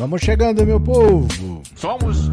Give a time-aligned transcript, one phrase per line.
[0.00, 1.28] Vamos chegando, meu povo.
[1.76, 2.30] Somos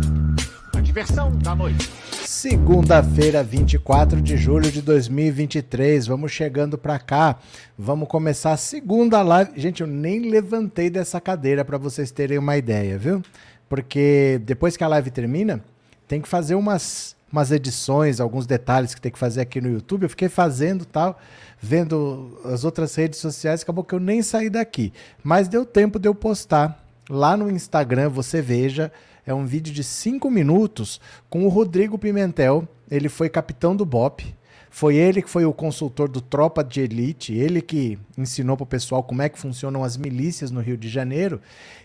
[0.73, 1.91] a diversão da noite.
[2.26, 6.07] Segunda-feira, 24 de julho de 2023.
[6.07, 7.38] Vamos chegando para cá.
[7.77, 9.52] Vamos começar a segunda live.
[9.57, 13.21] Gente, eu nem levantei dessa cadeira para vocês terem uma ideia, viu?
[13.68, 15.62] Porque depois que a live termina,
[16.07, 20.04] tem que fazer umas, umas edições, alguns detalhes que tem que fazer aqui no YouTube.
[20.04, 21.20] Eu fiquei fazendo tal,
[21.59, 23.62] vendo as outras redes sociais.
[23.62, 24.93] Acabou que eu nem saí daqui.
[25.21, 28.91] Mas deu tempo de eu postar Lá no Instagram você veja,
[29.26, 32.68] é um vídeo de 5 minutos com o Rodrigo Pimentel.
[32.90, 34.36] Ele foi capitão do BOP.
[34.70, 38.68] Foi ele que foi o consultor do Tropa de Elite, ele que ensinou para o
[38.68, 41.41] pessoal como é que funcionam as milícias no Rio de Janeiro.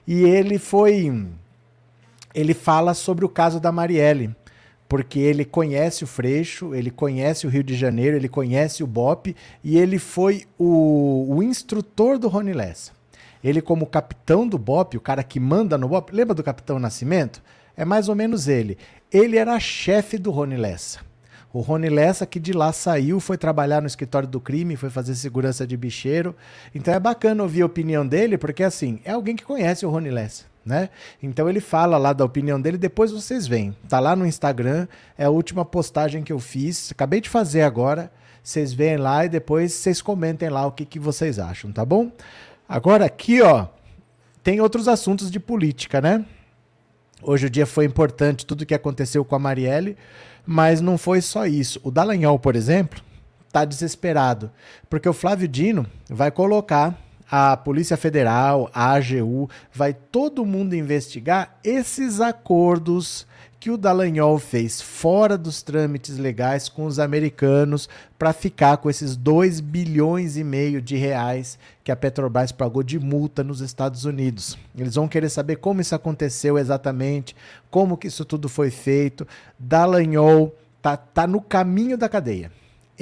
[0.06, 1.26] E ele foi.
[2.34, 4.34] Ele fala sobre o caso da Marielle,
[4.88, 9.36] porque ele conhece o Freixo, ele conhece o Rio de Janeiro, ele conhece o BOP
[9.62, 13.01] e ele foi o, o instrutor do Rony Lessa.
[13.42, 17.42] Ele, como capitão do BOP, o cara que manda no BOP, lembra do Capitão Nascimento?
[17.76, 18.78] É mais ou menos ele.
[19.10, 21.00] Ele era chefe do Rony Lessa.
[21.52, 25.14] O Rony Lessa, que de lá saiu, foi trabalhar no escritório do crime, foi fazer
[25.14, 26.34] segurança de bicheiro.
[26.74, 30.10] Então é bacana ouvir a opinião dele, porque assim, é alguém que conhece o Rony
[30.10, 30.44] Lessa.
[30.64, 30.88] Né?
[31.20, 33.76] Então ele fala lá da opinião dele, depois vocês veem.
[33.88, 34.86] Tá lá no Instagram,
[35.18, 38.10] é a última postagem que eu fiz, acabei de fazer agora.
[38.42, 42.10] Vocês veem lá e depois vocês comentem lá o que, que vocês acham, tá bom?
[42.72, 43.66] Agora aqui, ó,
[44.42, 46.24] tem outros assuntos de política, né?
[47.20, 49.94] Hoje o dia foi importante, tudo que aconteceu com a Marielle,
[50.46, 51.78] mas não foi só isso.
[51.84, 53.02] O Dallagnol, por exemplo,
[53.52, 54.50] tá desesperado,
[54.88, 56.98] porque o Flávio Dino vai colocar
[57.34, 63.26] a Polícia Federal, a AGU, vai todo mundo investigar esses acordos
[63.58, 67.88] que o Dallagnol fez fora dos trâmites legais com os americanos
[68.18, 72.98] para ficar com esses 2 bilhões e meio de reais que a Petrobras pagou de
[72.98, 74.58] multa nos Estados Unidos.
[74.76, 77.34] Eles vão querer saber como isso aconteceu exatamente,
[77.70, 79.26] como que isso tudo foi feito.
[79.58, 82.50] Dallagnol tá, tá no caminho da cadeia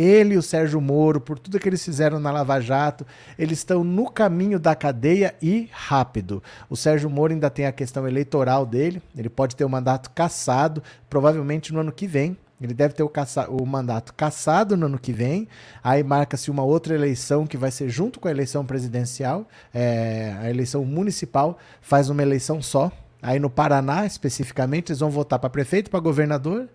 [0.01, 3.07] ele e o Sérgio Moro, por tudo que eles fizeram na Lava Jato,
[3.39, 6.43] eles estão no caminho da cadeia e rápido.
[6.69, 10.83] O Sérgio Moro ainda tem a questão eleitoral dele, ele pode ter o mandato cassado,
[11.09, 12.37] provavelmente no ano que vem.
[12.61, 15.49] Ele deve ter o, caça o mandato cassado no ano que vem.
[15.83, 20.51] Aí marca-se uma outra eleição que vai ser junto com a eleição presidencial, é, a
[20.51, 22.93] eleição municipal, faz uma eleição só.
[23.23, 26.69] Aí no Paraná, especificamente, eles vão votar para prefeito, para governador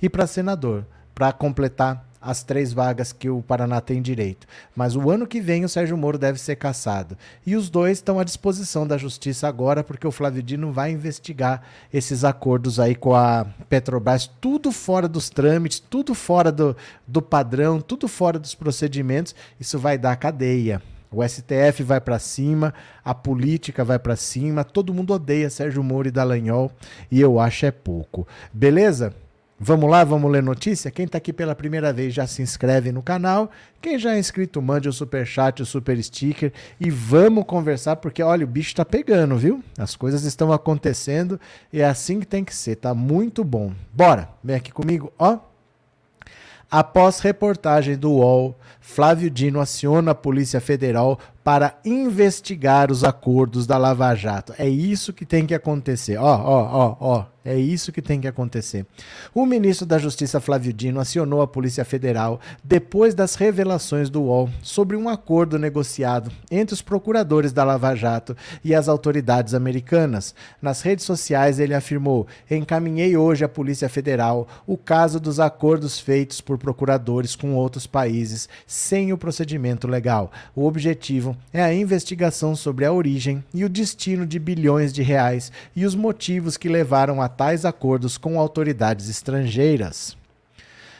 [0.00, 4.46] e para senador, para completar as três vagas que o Paraná tem direito.
[4.74, 7.16] Mas o ano que vem o Sérgio Moro deve ser cassado.
[7.46, 11.62] E os dois estão à disposição da justiça agora, porque o Flávio Dino vai investigar
[11.92, 16.76] esses acordos aí com a Petrobras, tudo fora dos trâmites, tudo fora do,
[17.06, 19.34] do padrão, tudo fora dos procedimentos.
[19.60, 20.82] Isso vai dar cadeia.
[21.10, 26.08] O STF vai para cima, a política vai para cima, todo mundo odeia Sérgio Moro
[26.08, 26.72] e Dallagnol
[27.10, 28.26] e eu acho é pouco.
[28.52, 29.14] Beleza?
[29.58, 30.90] Vamos lá, vamos ler notícia?
[30.90, 33.50] Quem está aqui pela primeira vez já se inscreve no canal.
[33.80, 38.22] Quem já é inscrito, mande o super chat, o super sticker e vamos conversar porque
[38.22, 39.64] olha, o bicho está pegando, viu?
[39.78, 41.40] As coisas estão acontecendo
[41.72, 43.72] e é assim que tem que ser, tá muito bom.
[43.94, 45.38] Bora, vem aqui comigo, ó.
[46.70, 53.78] Após reportagem do UOL, Flávio Dino aciona a Polícia Federal para investigar os acordos da
[53.78, 54.52] Lava Jato.
[54.58, 56.16] É isso que tem que acontecer.
[56.16, 57.36] Ó, ó, ó, ó.
[57.46, 58.84] É isso que tem que acontecer.
[59.32, 64.50] O ministro da Justiça Flávio Dino acionou a Polícia Federal depois das revelações do UOL
[64.60, 70.34] sobre um acordo negociado entre os procuradores da Lava Jato e as autoridades americanas.
[70.60, 76.40] Nas redes sociais, ele afirmou: encaminhei hoje à Polícia Federal o caso dos acordos feitos
[76.40, 80.32] por procuradores com outros países sem o procedimento legal.
[80.52, 85.50] O objetivo é a investigação sobre a origem e o destino de bilhões de reais
[85.74, 90.16] e os motivos que levaram a tais acordos com autoridades estrangeiras.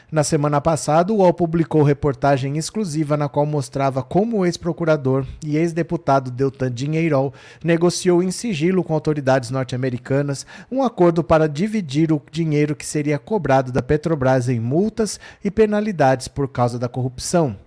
[0.09, 5.57] Na semana passada, o UOL publicou reportagem exclusiva na qual mostrava como o ex-procurador e
[5.57, 12.73] ex-deputado Deltan Dinheirol negociou em sigilo com autoridades norte-americanas um acordo para dividir o dinheiro
[12.73, 17.57] que seria cobrado da Petrobras em multas e penalidades por causa da corrupção.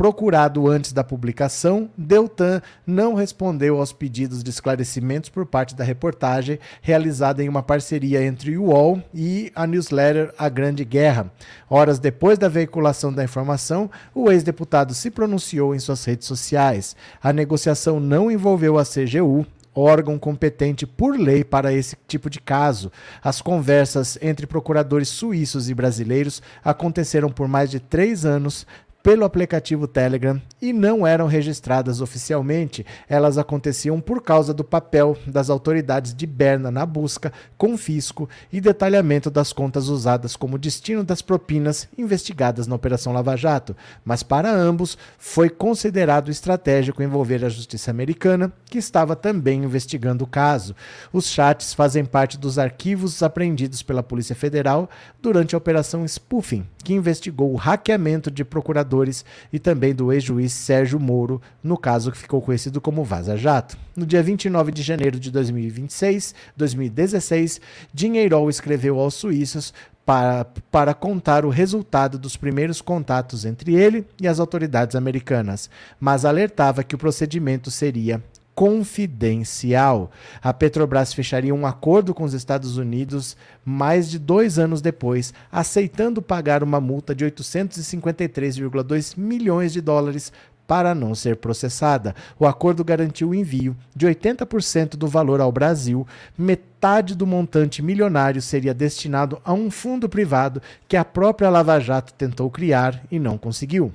[0.00, 6.58] Procurado antes da publicação, Deltan não respondeu aos pedidos de esclarecimentos por parte da reportagem,
[6.80, 11.30] realizada em uma parceria entre o UOL e a newsletter A Grande Guerra.
[11.68, 16.96] Horas depois da veiculação da informação, o ex-deputado se pronunciou em suas redes sociais.
[17.22, 22.90] A negociação não envolveu a CGU, órgão competente por lei para esse tipo de caso.
[23.22, 28.66] As conversas entre procuradores suíços e brasileiros aconteceram por mais de três anos,
[29.02, 32.84] pelo aplicativo Telegram e não eram registradas oficialmente.
[33.08, 39.30] Elas aconteciam por causa do papel das autoridades de Berna na busca, confisco e detalhamento
[39.30, 43.74] das contas usadas como destino das propinas investigadas na Operação Lava Jato.
[44.04, 50.28] Mas para ambos foi considerado estratégico envolver a justiça americana, que estava também investigando o
[50.28, 50.76] caso.
[51.12, 54.90] Os chats fazem parte dos arquivos apreendidos pela Polícia Federal
[55.22, 58.89] durante a Operação Spoofing, que investigou o hackeamento de procuradores
[59.52, 63.76] e também do ex-juiz Sérgio Moro, no caso que ficou conhecido como Vaza Jato.
[63.94, 67.60] No dia 29 de janeiro de 2026, 2016,
[67.92, 69.72] Dinheirol escreveu aos suíços
[70.04, 75.70] para, para contar o resultado dos primeiros contatos entre ele e as autoridades americanas,
[76.00, 78.22] mas alertava que o procedimento seria
[78.60, 80.10] confidencial.
[80.42, 83.34] A Petrobras fecharia um acordo com os Estados Unidos
[83.64, 90.30] mais de dois anos depois, aceitando pagar uma multa de 853,2 milhões de dólares
[90.66, 92.14] para não ser processada.
[92.38, 98.42] O acordo garantiu o envio de 80% do valor ao Brasil, metade do montante milionário
[98.42, 103.38] seria destinado a um fundo privado que a própria Lava Jato tentou criar e não
[103.38, 103.90] conseguiu.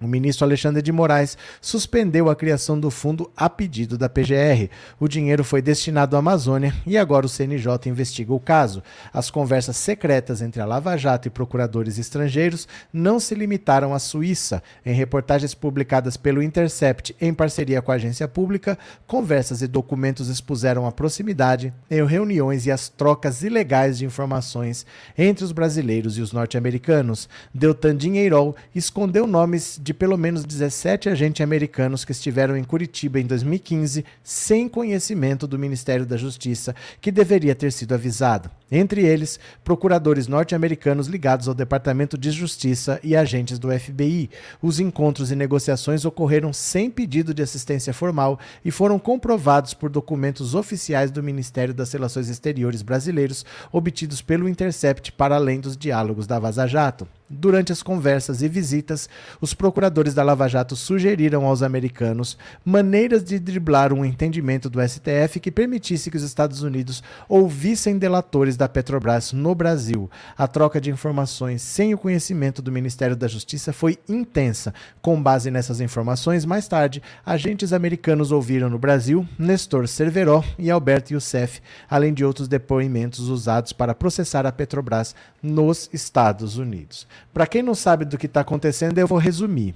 [0.00, 4.70] O ministro Alexandre de Moraes suspendeu a criação do fundo a pedido da PGR.
[5.00, 8.82] O dinheiro foi destinado à Amazônia e agora o CNJ investiga o caso.
[9.12, 14.62] As conversas secretas entre a Lava Jato e procuradores estrangeiros não se limitaram à Suíça.
[14.86, 20.86] Em reportagens publicadas pelo Intercept em parceria com a agência pública, conversas e documentos expuseram
[20.86, 24.86] a proximidade em reuniões e as trocas ilegais de informações
[25.16, 27.28] entre os brasileiros e os norte-americanos.
[27.52, 33.26] Deltan Dinheirol escondeu nomes de pelo menos 17 agentes americanos que estiveram em Curitiba em
[33.26, 38.50] 2015 sem conhecimento do Ministério da Justiça, que deveria ter sido avisado.
[38.70, 44.28] Entre eles, procuradores norte-americanos ligados ao Departamento de Justiça e agentes do FBI.
[44.60, 50.54] Os encontros e negociações ocorreram sem pedido de assistência formal e foram comprovados por documentos
[50.54, 56.38] oficiais do Ministério das Relações Exteriores brasileiros obtidos pelo Intercept para além dos diálogos da
[56.38, 57.08] Vaza Jato.
[57.30, 59.06] Durante as conversas e visitas,
[59.38, 65.38] os procuradores da Lava Jato sugeriram aos americanos maneiras de driblar um entendimento do STF
[65.38, 70.10] que permitisse que os Estados Unidos ouvissem delatores da Petrobras no Brasil.
[70.38, 74.72] A troca de informações sem o conhecimento do Ministério da Justiça foi intensa.
[75.02, 81.12] Com base nessas informações, mais tarde, agentes americanos ouviram no Brasil Nestor Cerveró e Alberto
[81.12, 81.60] Youssef,
[81.90, 87.06] além de outros depoimentos usados para processar a Petrobras nos Estados Unidos.
[87.32, 89.74] Para quem não sabe do que está acontecendo, eu vou resumir.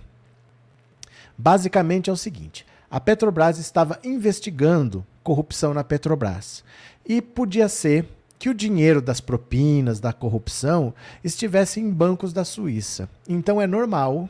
[1.36, 6.64] Basicamente é o seguinte: a Petrobras estava investigando corrupção na Petrobras.
[7.06, 8.08] E podia ser
[8.38, 13.08] que o dinheiro das propinas, da corrupção, estivesse em bancos da Suíça.
[13.28, 14.28] Então é normal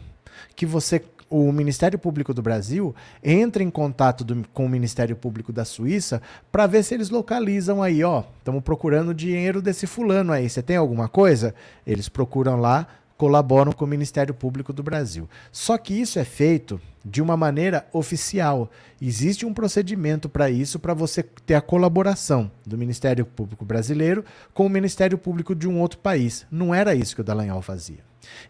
[0.54, 2.94] que você o Ministério Público do Brasil
[3.24, 6.20] entre em contato do, com o Ministério Público da Suíça
[6.52, 10.50] para ver se eles localizam aí, ó, estamos procurando dinheiro desse fulano aí.
[10.50, 11.54] Você tem alguma coisa?
[11.86, 12.86] Eles procuram lá,
[13.22, 15.30] colaboram com o Ministério Público do Brasil.
[15.52, 18.68] Só que isso é feito de uma maneira oficial.
[19.00, 24.66] Existe um procedimento para isso, para você ter a colaboração do Ministério Público brasileiro com
[24.66, 26.44] o Ministério Público de um outro país.
[26.50, 28.00] Não era isso que o Dallagnol fazia.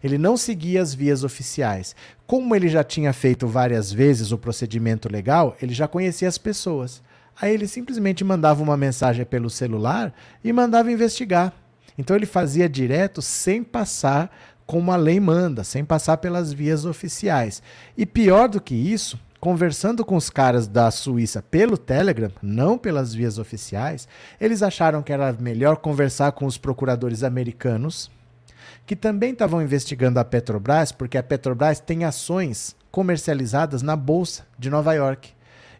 [0.03, 1.95] Ele não seguia as vias oficiais.
[2.25, 7.03] Como ele já tinha feito várias vezes o procedimento legal, ele já conhecia as pessoas.
[7.39, 10.11] Aí ele simplesmente mandava uma mensagem pelo celular
[10.43, 11.53] e mandava investigar.
[11.97, 14.35] Então ele fazia direto sem passar
[14.65, 17.61] como a lei manda, sem passar pelas vias oficiais.
[17.97, 23.13] E pior do que isso, conversando com os caras da Suíça pelo Telegram, não pelas
[23.13, 24.07] vias oficiais,
[24.39, 28.09] eles acharam que era melhor conversar com os procuradores americanos,
[28.85, 34.69] que também estavam investigando a Petrobras, porque a Petrobras tem ações comercializadas na Bolsa de
[34.69, 35.31] Nova York.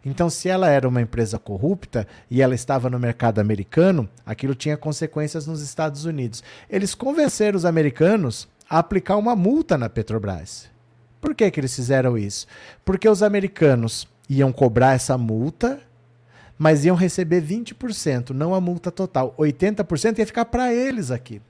[0.04, 4.76] Então, se ela era uma empresa corrupta e ela estava no mercado americano, aquilo tinha
[4.76, 6.44] consequências nos Estados Unidos.
[6.68, 10.70] Eles convenceram os americanos aplicar uma multa na Petrobras.
[11.20, 12.46] Por que, que eles fizeram isso?
[12.84, 15.80] Porque os americanos iam cobrar essa multa,
[16.58, 19.34] mas iam receber 20%, não a multa total.
[19.38, 21.40] 80% ia ficar para eles aqui.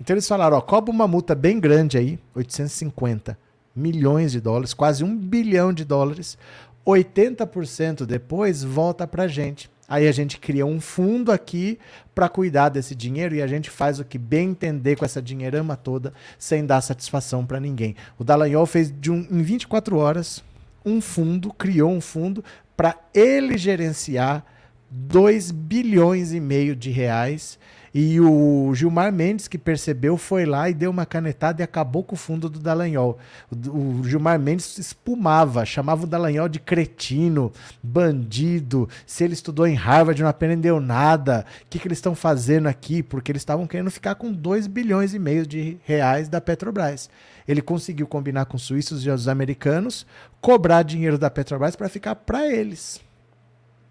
[0.00, 3.38] Então eles falaram, ó, cobra uma multa bem grande aí, 850
[3.74, 6.38] milhões de dólares, quase um bilhão de dólares.
[6.86, 9.70] 80% depois volta para a gente.
[9.88, 11.78] Aí a gente cria um fundo aqui
[12.14, 15.76] para cuidar desse dinheiro e a gente faz o que bem entender com essa dinheirama
[15.76, 17.94] toda, sem dar satisfação para ninguém.
[18.18, 20.42] O Dallagnol fez de um, em 24 horas
[20.84, 22.42] um fundo, criou um fundo
[22.76, 24.44] para ele gerenciar
[24.90, 27.58] 2 bilhões e meio de reais
[27.94, 32.16] e o Gilmar Mendes, que percebeu, foi lá e deu uma canetada e acabou com
[32.16, 33.18] o fundo do Dallagnol.
[33.52, 38.88] O, Gilmar Mendes espumava, chamava o Dallagnol de cretino, bandido.
[39.06, 41.46] Se ele estudou em Harvard não aprendeu nada.
[41.62, 43.00] O que, que eles estão fazendo aqui?
[43.00, 47.08] Porque eles estavam querendo ficar com 2 bilhões e meio de reais da Petrobras.
[47.46, 50.04] Ele conseguiu combinar com os suíços e os americanos,
[50.40, 53.00] cobrar dinheiro da Petrobras para ficar para eles.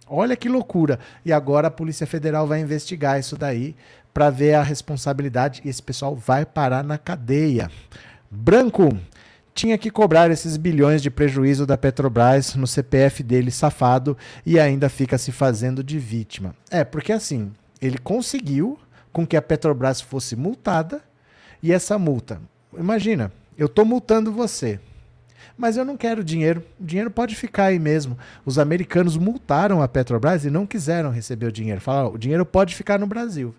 [0.07, 0.99] Olha que loucura.
[1.25, 3.75] E agora a Polícia Federal vai investigar isso daí
[4.13, 7.69] para ver a responsabilidade e esse pessoal vai parar na cadeia.
[8.29, 8.95] Branco
[9.53, 14.89] tinha que cobrar esses bilhões de prejuízo da Petrobras no CPF dele safado e ainda
[14.89, 16.55] fica se fazendo de vítima.
[16.69, 18.77] É, porque assim, ele conseguiu
[19.11, 21.01] com que a Petrobras fosse multada
[21.61, 22.41] e essa multa,
[22.77, 24.79] imagina, eu estou multando você.
[25.57, 26.63] Mas eu não quero dinheiro.
[26.79, 28.17] O dinheiro pode ficar aí mesmo.
[28.45, 31.79] Os americanos multaram a Petrobras e não quiseram receber o dinheiro.
[31.79, 33.53] Falaram, o dinheiro pode ficar no Brasil.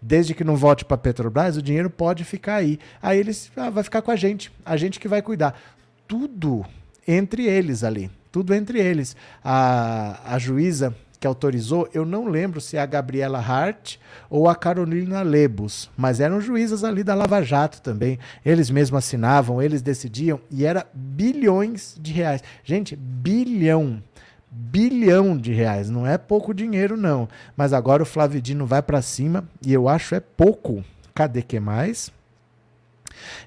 [0.00, 2.78] Desde que não volte para a Petrobras, o dinheiro pode ficar aí.
[3.02, 5.58] Aí eles ah, vai ficar com a gente, a gente que vai cuidar.
[6.06, 6.64] Tudo
[7.06, 9.16] entre eles ali, tudo entre eles.
[9.42, 13.96] A, a juíza que autorizou, eu não lembro se é a Gabriela Hart
[14.30, 18.18] ou a Carolina Lebus, mas eram juízas ali da Lava Jato também.
[18.44, 22.42] Eles mesmos assinavam, eles decidiam e era bilhões de reais.
[22.62, 24.02] Gente, bilhão.
[24.50, 29.44] Bilhão de reais, não é pouco dinheiro não, mas agora o Flavidino vai para cima
[29.64, 30.82] e eu acho é pouco.
[31.14, 32.10] Cadê que mais?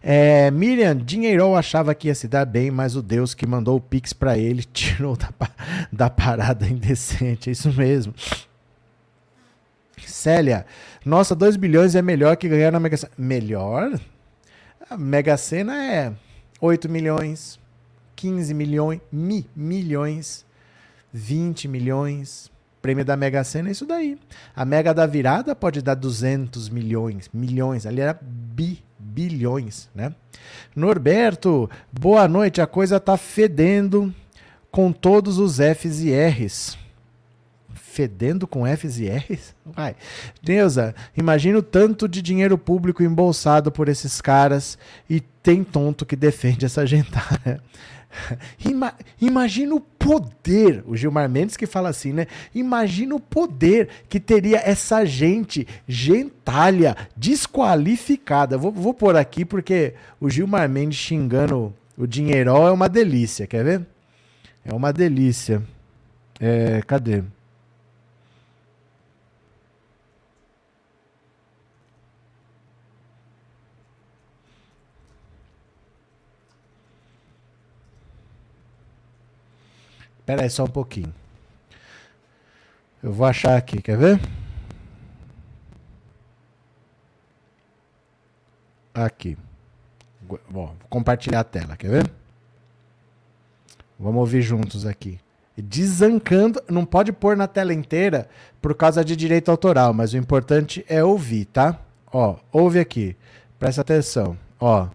[0.02, 3.82] É, Miriam, Dinheirol achava que ia se dar bem, mas o Deus que mandou o
[3.82, 5.30] Pix para ele tirou da,
[5.92, 7.50] da parada indecente.
[7.50, 8.14] É isso mesmo.
[10.06, 10.66] Célia,
[11.06, 13.14] nossa, 2 bilhões é melhor que ganhar na Mega Sena.
[13.18, 14.00] Melhor?
[14.90, 16.14] A Mega Sena é
[16.60, 17.60] 8 milhões,
[18.16, 20.46] 15 milhões, mi, milhões,
[21.12, 22.52] 20 milhões.
[22.82, 24.18] Prêmio da Mega Sena é isso daí.
[24.56, 27.86] A Mega da Virada pode dar 200 milhões, milhões.
[27.86, 30.14] Ali era bi bilhões, né?
[30.76, 32.62] Norberto, boa noite.
[32.62, 34.14] A coisa tá fedendo
[34.72, 36.78] com todos os Fs e Rs.
[37.74, 39.54] Fedendo com Fs e Rs?
[39.66, 39.96] Vai.
[40.48, 44.78] Neuza, imagina o tanto de dinheiro público embolsado por esses caras
[45.10, 47.62] e tem tonto que defende essa gentalha.
[48.64, 52.28] Ima, imagina o poder, o Gilmar Mendes que fala assim, né?
[52.54, 58.58] Imagina o poder que teria essa gente gentalha, desqualificada.
[58.58, 63.64] Vou, vou pôr aqui porque o Gilmar Mendes xingando o dinheirol é uma delícia, quer
[63.64, 63.86] ver?
[64.64, 65.62] É uma delícia.
[66.40, 67.24] É, cadê?
[80.22, 81.14] Espera aí só um pouquinho.
[83.04, 84.20] Eu vou achar aqui, quer ver?
[88.94, 89.38] Aqui.
[90.22, 92.12] Bom, vou compartilhar a tela, quer ver?
[94.00, 95.20] Vamos ouvir juntos aqui.
[95.58, 98.30] Desancando, não pode pôr na tela inteira
[98.62, 101.80] por causa de direito autoral, mas o importante é ouvir, tá?
[102.12, 103.16] Ó, ouve aqui.
[103.60, 104.38] Presta atenção.
[104.60, 104.88] Ó.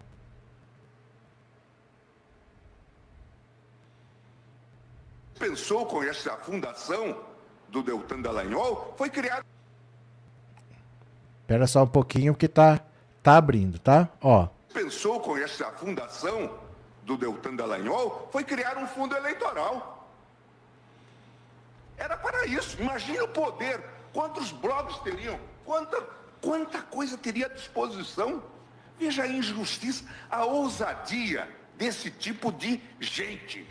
[5.37, 7.23] pensou com essa fundação
[7.69, 9.45] do Deltan Dallagnol foi criar.
[11.41, 12.81] Espera só um pouquinho que tá,
[13.23, 14.09] tá abrindo, tá?
[14.21, 14.47] Ó.
[14.73, 16.59] Pensou com essa fundação
[17.03, 20.09] do Deltan Dallagnol foi criar um fundo eleitoral.
[21.97, 22.79] Era para isso.
[22.79, 23.81] Imagina o poder.
[24.13, 25.39] Quantos blogs teriam?
[25.65, 26.01] Quanta,
[26.41, 28.43] quanta coisa teria à disposição?
[28.99, 33.65] Veja a injustiça, a ousadia desse tipo de gente.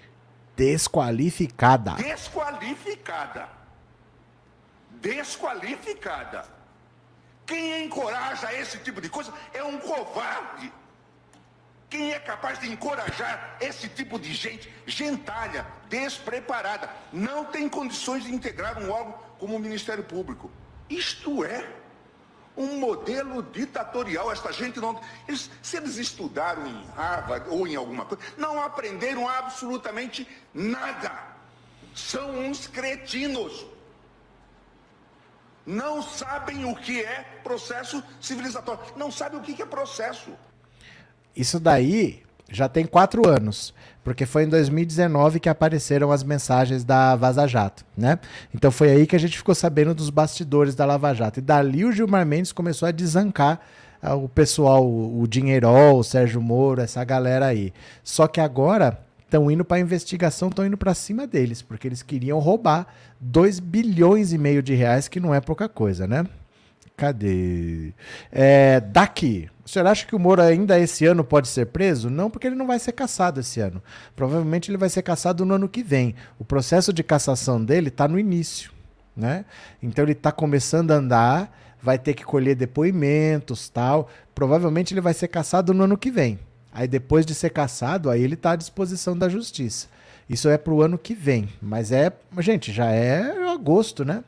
[0.57, 1.93] Desqualificada.
[1.93, 3.49] Desqualificada.
[4.91, 6.45] Desqualificada.
[7.45, 10.73] Quem encoraja esse tipo de coisa é um covarde.
[11.89, 18.35] Quem é capaz de encorajar esse tipo de gente gentalha, despreparada, não tem condições de
[18.35, 20.51] integrar um órgão como o Ministério Público.
[20.89, 21.65] Isto é
[22.57, 24.33] um modelo ditatorial.
[24.33, 25.01] Esta gente não.
[25.29, 31.13] Eles, se eles estudaram em Harvard ou em alguma coisa, não aprenderam absolutamente nada.
[31.95, 33.67] São uns cretinos.
[35.65, 38.81] Não sabem o que é processo civilizatório.
[38.97, 40.31] Não sabem o que é processo.
[41.35, 43.75] Isso daí já tem quatro anos,
[44.05, 48.19] porque foi em 2019 que apareceram as mensagens da Vaza Jato, né?
[48.55, 51.41] Então foi aí que a gente ficou sabendo dos bastidores da Lava Jato.
[51.41, 53.61] E dali o Gilmar Mendes começou a desancar
[54.03, 57.73] uh, o pessoal, o, Dinheirol, o Sérgio Moro, essa galera aí.
[58.05, 62.39] Só que agora estão indo para investigação, estão indo para cima deles, porque eles queriam
[62.39, 62.87] roubar
[63.21, 66.25] 2 bilhões e meio de reais, que não é pouca coisa, né?
[66.97, 67.93] Cadê?
[68.31, 69.51] É, daqui.
[69.67, 72.09] O senhor acha que o Moro ainda esse ano pode ser preso?
[72.09, 73.83] Não, porque ele não vai ser caçado esse ano.
[74.15, 76.15] Provavelmente ele vai ser caçado no ano que vem.
[76.39, 78.71] O processo de cassação dele está no início.
[79.17, 79.45] Né?
[79.83, 84.09] Então ele está começando a andar, vai ter que colher depoimentos tal.
[84.37, 86.39] Provavelmente ele vai ser caçado no ano que vem.
[86.73, 89.89] Aí depois de ser caçado, aí ele está à disposição da justiça.
[90.31, 91.49] Isso é para o ano que vem.
[91.61, 94.23] Mas é, gente, já é agosto, né?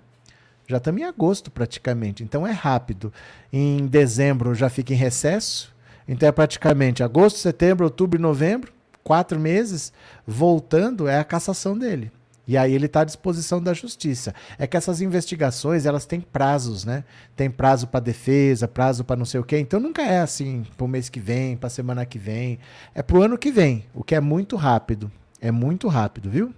[0.68, 3.10] Já estamos em agosto praticamente, então é rápido.
[3.50, 5.74] Em dezembro já fica em recesso,
[6.06, 8.70] então é praticamente agosto, setembro, outubro e novembro,
[9.02, 9.94] quatro meses,
[10.26, 12.12] voltando é a cassação dele.
[12.46, 14.34] E aí ele está à disposição da justiça.
[14.58, 17.04] É que essas investigações, elas têm prazos, né?
[17.34, 19.58] Tem prazo para defesa, prazo para não sei o quê.
[19.58, 22.58] Então nunca é assim para o mês que vem, para a semana que vem.
[22.94, 25.10] É para o ano que vem, o que é muito rápido.
[25.40, 26.54] É muito rápido, viu?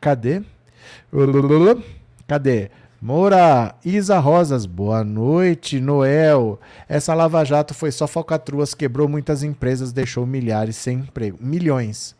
[0.00, 0.42] Cadê?
[2.26, 2.70] Cadê?
[3.04, 6.60] Moura, Isa Rosas, boa noite, Noel.
[6.88, 11.36] Essa Lava Jato foi só falcatruas, quebrou muitas empresas, deixou milhares sem emprego.
[11.40, 12.14] Milhões.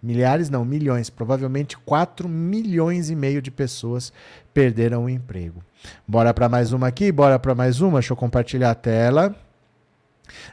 [0.00, 1.10] Milhares não, milhões.
[1.10, 4.12] Provavelmente 4 milhões e meio de pessoas
[4.54, 5.64] perderam o emprego.
[6.06, 7.98] Bora para mais uma aqui, bora para mais uma.
[7.98, 9.34] Deixa eu compartilhar a tela.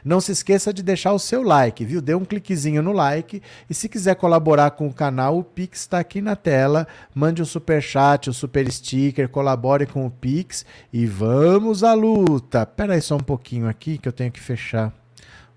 [0.04, 2.00] Não se esqueça de deixar o seu like, viu?
[2.00, 5.98] Dê um cliquezinho no like e se quiser colaborar com o canal, o Pix está
[5.98, 6.86] aqui na tela.
[7.14, 12.64] Mande um super chat, um super sticker, colabore com o Pix e vamos à luta.
[12.64, 14.92] Pera aí só um pouquinho aqui que eu tenho que fechar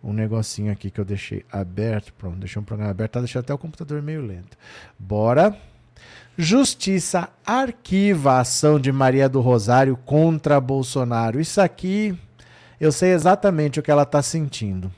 [0.04, 2.14] um negocinho aqui que eu deixei aberto.
[2.14, 4.58] Pronto, deixei um programa aberto, tá deixando até o computador meio lento.
[4.98, 5.56] Bora.
[6.38, 11.42] Justiça arquiva a ação de Maria do Rosário contra Bolsonaro.
[11.42, 12.18] Isso aqui
[12.82, 14.92] eu sei exatamente o que ela está sentindo.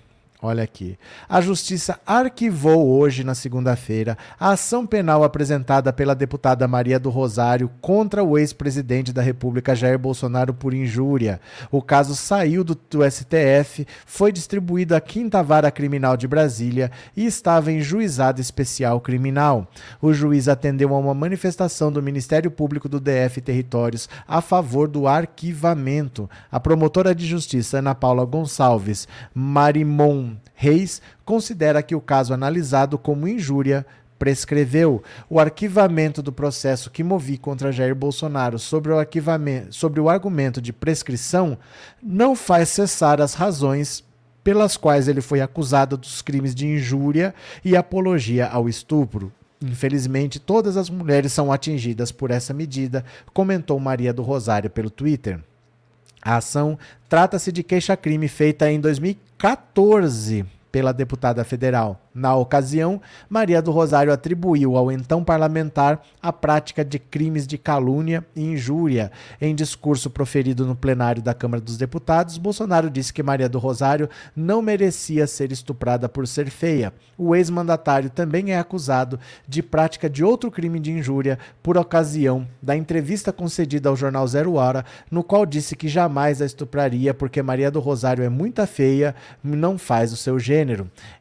[0.45, 0.99] Olha aqui.
[1.29, 7.71] A Justiça arquivou hoje, na segunda-feira, a ação penal apresentada pela deputada Maria do Rosário
[7.79, 11.39] contra o ex-presidente da República Jair Bolsonaro por injúria.
[11.71, 17.25] O caso saiu do, do, STF, foi distribuído à Quinta Vara Criminal de Brasília e
[17.25, 19.65] estava em juizado especial criminal.
[20.01, 25.07] O juiz atendeu a uma manifestação do Ministério Público do DF Territórios a favor do
[25.07, 26.29] arquivamento.
[26.51, 33.27] A promotora de justiça Ana Paula Gonçalves Marimon Reis considera que o caso analisado como
[33.27, 33.85] injúria
[34.17, 35.03] prescreveu.
[35.29, 40.61] O arquivamento do processo que movi contra Jair Bolsonaro sobre o, arquivamento, sobre o argumento
[40.61, 41.57] de prescrição
[42.01, 44.03] não faz cessar as razões
[44.43, 49.31] pelas quais ele foi acusado dos crimes de injúria e apologia ao estupro.
[49.61, 55.39] Infelizmente, todas as mulheres são atingidas por essa medida, comentou Maria do Rosário pelo Twitter.
[56.21, 56.77] A ação
[57.09, 58.79] trata-se de queixa-crime feita em
[59.43, 62.01] 2014 pela deputada federal.
[62.15, 68.25] Na ocasião, Maria do Rosário atribuiu ao então parlamentar a prática de crimes de calúnia
[68.35, 69.11] e injúria.
[69.39, 74.09] Em discurso proferido no plenário da Câmara dos Deputados, Bolsonaro disse que Maria do Rosário
[74.35, 76.91] não merecia ser estuprada por ser feia.
[77.15, 82.75] O ex-mandatário também é acusado de prática de outro crime de injúria por ocasião da
[82.75, 87.69] entrevista concedida ao jornal Zero Hora, no qual disse que jamais a estupraria porque Maria
[87.69, 90.62] do Rosário é muita feia, não faz o seu gênero.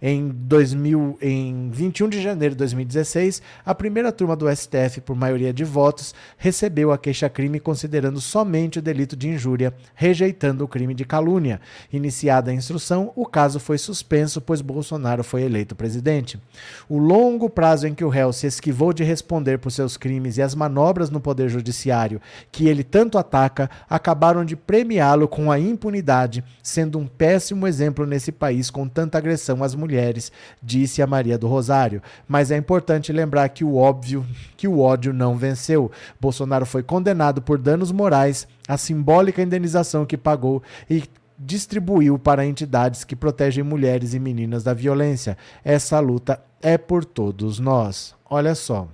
[0.01, 5.17] Em 2000 2000, em 21 de janeiro de 2016, a primeira turma do STF, por
[5.17, 10.95] maioria de votos, recebeu a queixa-crime considerando somente o delito de injúria, rejeitando o crime
[10.95, 11.61] de calúnia.
[11.93, 16.41] Iniciada a instrução, o caso foi suspenso, pois Bolsonaro foi eleito presidente.
[16.89, 20.43] O longo prazo em que o réu se esquivou de responder por seus crimes e
[20.43, 26.45] as manobras no Poder Judiciário que ele tanto ataca acabaram de premiá-lo com a impunidade,
[26.63, 29.32] sendo um péssimo exemplo nesse país com tanta agressão
[29.63, 32.03] às mulheres, disse a Maria do Rosário.
[32.27, 35.91] Mas é importante lembrar que o óbvio, que o ódio não venceu.
[36.21, 41.05] Bolsonaro foi condenado por danos morais, a simbólica indenização que pagou e
[41.39, 45.37] distribuiu para entidades que protegem mulheres e meninas da violência.
[45.65, 48.15] Essa luta é por todos nós.
[48.29, 48.89] Olha só.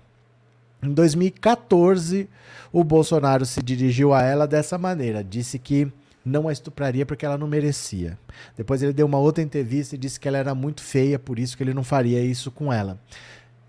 [0.82, 2.28] Em 2014,
[2.72, 5.24] o Bolsonaro se dirigiu a ela dessa maneira.
[5.24, 5.92] Disse que
[6.24, 8.18] não a estupraria porque ela não merecia.
[8.56, 11.56] Depois ele deu uma outra entrevista e disse que ela era muito feia, por isso
[11.56, 12.98] que ele não faria isso com ela.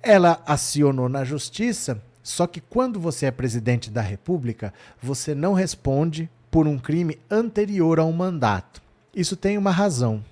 [0.02, 6.30] Ela acionou na justiça, só que quando você é presidente da República, você não responde
[6.52, 8.82] por um crime anterior ao mandato.
[9.16, 10.24] Isso tem uma razão.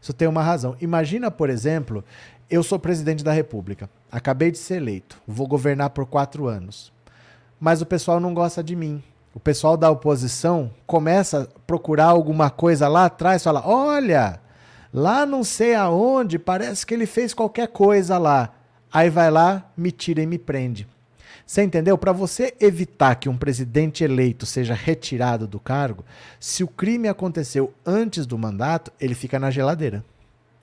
[0.00, 0.76] Isso tem uma razão.
[0.80, 2.04] Imagina, por exemplo,
[2.50, 6.92] eu sou presidente da República, acabei de ser eleito, vou governar por quatro anos,
[7.58, 9.02] mas o pessoal não gosta de mim
[9.34, 14.40] o pessoal da oposição começa a procurar alguma coisa lá atrás, fala: olha,
[14.92, 18.54] lá não sei aonde, parece que ele fez qualquer coisa lá.
[18.92, 20.86] Aí vai lá, me tira e me prende.
[21.46, 21.98] Você entendeu?
[21.98, 26.04] Para você evitar que um presidente eleito seja retirado do cargo,
[26.38, 30.04] se o crime aconteceu antes do mandato, ele fica na geladeira.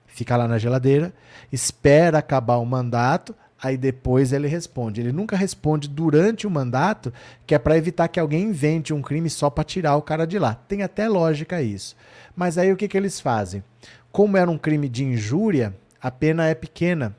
[0.06, 1.12] Fica lá na geladeira,
[1.52, 5.00] espera acabar o mandato, aí depois ele responde.
[5.00, 7.12] Ele nunca responde durante o mandato,
[7.46, 10.38] que é para evitar que alguém invente um crime só para tirar o cara de
[10.38, 10.54] lá.
[10.54, 11.96] Tem até lógica isso.
[12.34, 13.62] Mas aí o que, que eles fazem?
[14.10, 17.14] Como era um crime de injúria, a pena é pequena.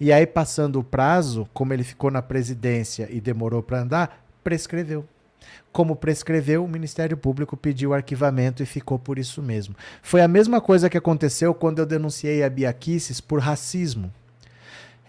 [0.00, 5.06] E aí, passando o prazo, como ele ficou na presidência e demorou para andar, prescreveu.
[5.70, 9.76] Como prescreveu, o Ministério Público pediu arquivamento e ficou por isso mesmo.
[10.02, 14.12] Foi a mesma coisa que aconteceu quando eu denunciei a Bia Kicis por racismo.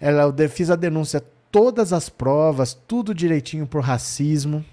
[0.05, 4.65] Ela, eu fiz a denúncia, todas as provas, tudo direitinho por racismo.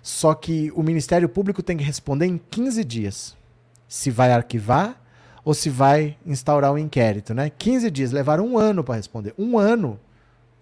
[0.00, 3.36] Só que o Ministério Público tem que responder em 15 dias.
[3.86, 4.98] Se vai arquivar
[5.44, 7.50] ou se vai instaurar um inquérito, né?
[7.50, 9.34] 15 dias, levaram um ano para responder.
[9.38, 10.00] Um ano.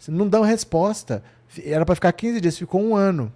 [0.09, 1.23] Não dão resposta.
[1.65, 3.33] Era para ficar 15 dias, ficou um ano.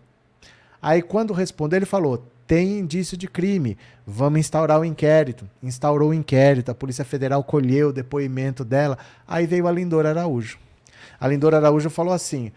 [0.83, 5.49] Aí, quando respondeu, ele falou: tem indício de crime, vamos instaurar o um inquérito.
[5.63, 8.99] Instaurou o um inquérito, a Polícia Federal colheu o depoimento dela.
[9.25, 10.59] Aí veio a Lindora Araújo.
[11.19, 12.53] A Lindora Araújo falou assim: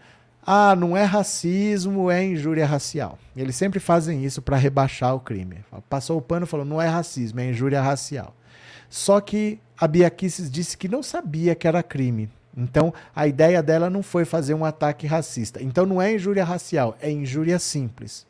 [0.46, 3.18] ah, não é racismo, é injúria racial.
[3.34, 5.64] Eles sempre fazem isso para rebaixar o crime.
[5.88, 8.34] Passou o pano e falou: não é racismo, é injúria racial.
[8.90, 10.12] Só que a Bia
[10.50, 12.28] disse que não sabia que era crime.
[12.56, 15.62] Então, a ideia dela não foi fazer um ataque racista.
[15.62, 18.26] Então, não é injúria racial, é injúria simples.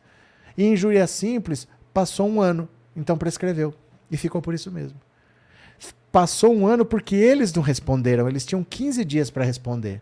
[0.56, 3.74] E injúria simples passou um ano, então prescreveu.
[4.10, 4.98] E ficou por isso mesmo.
[6.10, 10.00] Passou um ano porque eles não responderam, eles tinham 15 dias para responder.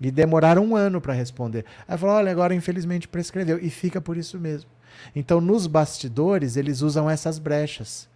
[0.00, 1.64] E demoraram um ano para responder.
[1.86, 3.58] Aí falou: olha, agora infelizmente prescreveu.
[3.60, 4.70] E fica por isso mesmo.
[5.14, 8.08] Então, nos bastidores, eles usam essas brechas.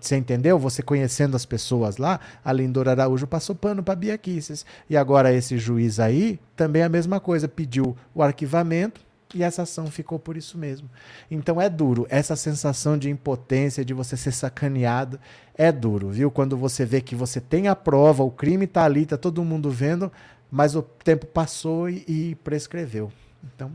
[0.00, 0.58] Você entendeu?
[0.58, 4.64] Você conhecendo as pessoas lá, a Lindor Araújo passou pano para Bia Kicis.
[4.88, 9.00] E agora esse juiz aí, também a mesma coisa, pediu o arquivamento
[9.34, 10.88] e essa ação ficou por isso mesmo.
[11.30, 12.06] Então é duro.
[12.08, 15.18] Essa sensação de impotência, de você ser sacaneado,
[15.54, 16.30] é duro, viu?
[16.30, 19.68] Quando você vê que você tem a prova, o crime está ali, está todo mundo
[19.70, 20.10] vendo,
[20.50, 23.12] mas o tempo passou e, e prescreveu.
[23.44, 23.70] Então,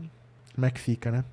[0.54, 1.24] como é que fica, né?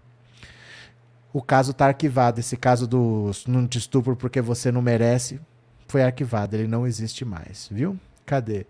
[1.34, 2.40] O caso está arquivado.
[2.40, 5.40] Esse caso do não te estupro porque você não merece
[5.88, 6.56] foi arquivado.
[6.56, 7.98] Ele não existe mais, viu?
[8.26, 8.66] Cadê?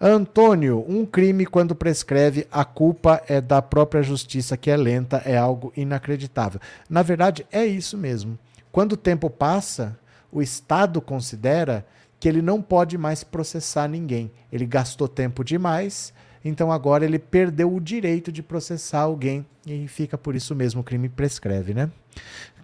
[0.00, 5.36] Antônio, um crime quando prescreve, a culpa é da própria justiça que é lenta, é
[5.36, 6.60] algo inacreditável.
[6.88, 8.38] Na verdade, é isso mesmo.
[8.70, 9.98] Quando o tempo passa,
[10.30, 11.84] o Estado considera
[12.22, 14.30] que ele não pode mais processar ninguém.
[14.52, 20.16] Ele gastou tempo demais, então agora ele perdeu o direito de processar alguém e fica
[20.16, 21.90] por isso mesmo o crime prescreve, né?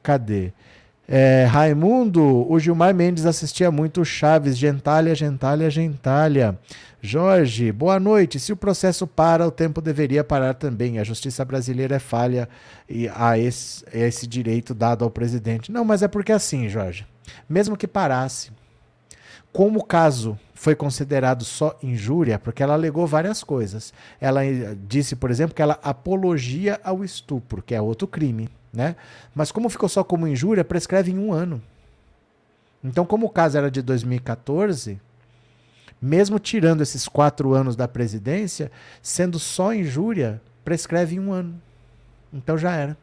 [0.01, 0.53] Cadê?
[1.09, 6.57] É, Raimundo, o Gilmar Mendes assistia muito Chaves, Gentalha, Gentalha, Gentalha.
[7.03, 8.39] Jorge, boa noite.
[8.39, 11.01] Se o processo para, o tempo deveria parar também.
[11.01, 12.49] A justiça brasileira é falha
[12.89, 15.73] e a esse, a esse direito dado ao presidente.
[15.73, 17.05] Não, mas é porque assim, Jorge,
[17.49, 18.53] mesmo que parasse,
[19.59, 23.93] como o caso foi considerado só injúria, porque ela alegou várias coisas.
[24.21, 28.49] Ela eh, disse, por exemplo, que ela apologia ao estupro, que é outro crime.
[28.73, 28.95] Né?
[29.35, 31.61] Mas como ficou só como injúria, prescreve em um ano.
[32.85, 35.01] Então, como o caso era de 2014,
[36.01, 38.71] mesmo tirando esses quatro anos da presidência,
[39.03, 41.61] sendo só injúria, prescreve em um ano.
[42.33, 42.97] Então já era.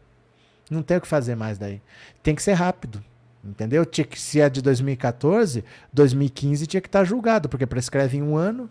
[0.71, 1.81] Não tem o que fazer mais daí.
[2.23, 3.03] Tem que ser rápido.
[3.45, 3.85] Entendeu?
[3.85, 8.35] Tinha que, se é de 2014, 2015 tinha que estar julgado, porque prescreve em um
[8.35, 8.69] ano.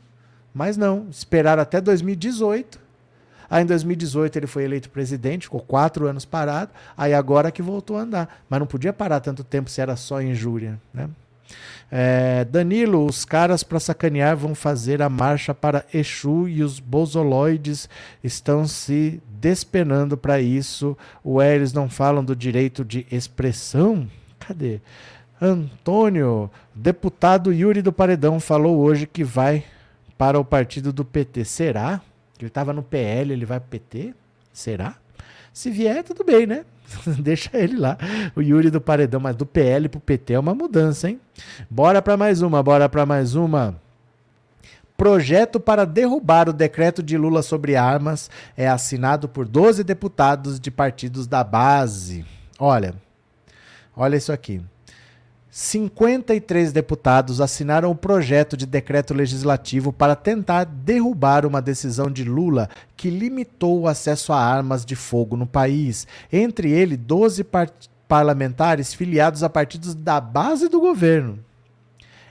[0.53, 2.81] Mas não, esperaram até 2018.
[3.49, 6.73] Aí em 2018 ele foi eleito presidente, ficou quatro anos parado.
[6.97, 8.43] Aí agora que voltou a andar.
[8.49, 10.81] Mas não podia parar tanto tempo se era só injúria.
[10.93, 11.09] Né?
[11.91, 17.89] É, Danilo, os caras para sacanear vão fazer a marcha para Exu e os bozoloides
[18.23, 20.97] estão se despenando para isso.
[21.23, 24.09] O eles não falam do direito de expressão?
[24.47, 24.81] Cadê?
[25.41, 29.65] Antônio, deputado Yuri do Paredão falou hoje que vai
[30.17, 31.45] para o partido do PT.
[31.45, 32.01] Será?
[32.39, 34.15] Ele estava no PL, ele vai para o PT?
[34.53, 34.97] Será?
[35.53, 36.65] Se vier, tudo bem, né?
[37.19, 37.97] Deixa ele lá.
[38.35, 41.21] O Yuri do Paredão, mas do PL pro PT é uma mudança, hein?
[41.69, 43.77] Bora para mais uma, bora para mais uma.
[44.97, 50.71] Projeto para derrubar o decreto de Lula sobre armas é assinado por 12 deputados de
[50.71, 52.25] partidos da base.
[52.59, 52.95] Olha,
[53.97, 54.61] olha isso aqui.
[55.51, 62.69] 53 deputados assinaram o projeto de decreto legislativo para tentar derrubar uma decisão de Lula
[62.97, 66.09] que limitou o acesso a armas de fogo no país.
[66.33, 67.71] Entre eles, 12 par
[68.09, 71.39] parlamentares filiados a partidos da base do governo.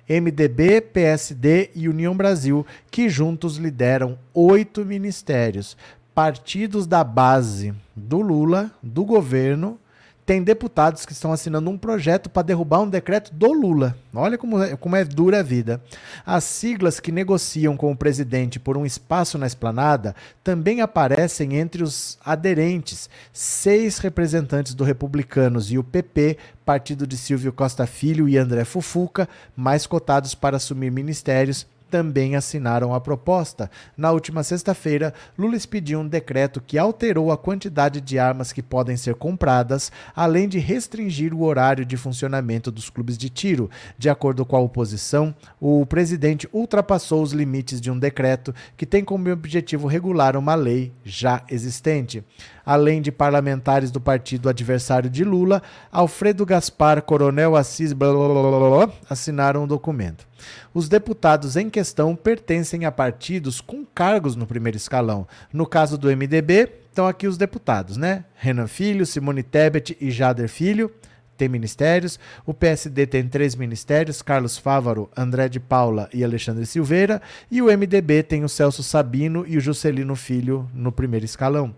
[0.09, 5.77] MDB, PSD e União Brasil, que juntos lideram oito ministérios.
[6.13, 9.79] Partidos da base do Lula, do governo,
[10.25, 13.95] tem deputados que estão assinando um projeto para derrubar um decreto do Lula.
[14.13, 15.81] Olha como é, como é dura a vida.
[16.25, 21.83] As siglas que negociam com o presidente por um espaço na esplanada também aparecem entre
[21.83, 23.09] os aderentes.
[23.33, 29.27] Seis representantes do Republicanos e o PP, partido de Silvio Costa Filho e André Fufuca,
[29.55, 33.69] mais cotados para assumir ministérios, também assinaram a proposta.
[33.95, 38.97] Na última sexta-feira, Lula expediu um decreto que alterou a quantidade de armas que podem
[38.97, 43.69] ser compradas, além de restringir o horário de funcionamento dos clubes de tiro.
[43.95, 49.03] De acordo com a oposição, o presidente ultrapassou os limites de um decreto que tem
[49.03, 52.23] como objetivo regular uma lei já existente
[52.65, 58.93] além de parlamentares do partido adversário de Lula, Alfredo Gaspar, Coronel Assis, blá, blá, blá,
[59.09, 60.27] assinaram o documento.
[60.73, 65.27] Os deputados em questão pertencem a partidos com cargos no primeiro escalão.
[65.51, 68.25] No caso do MDB, estão aqui os deputados, né?
[68.35, 70.91] Renan Filho, Simone Tebet e Jader Filho
[71.37, 72.19] tem ministérios.
[72.45, 77.21] O PSD tem três ministérios: Carlos Fávaro, André de Paula e Alexandre Silveira.
[77.49, 81.73] E o MDB tem o Celso Sabino e o Juscelino Filho no primeiro escalão.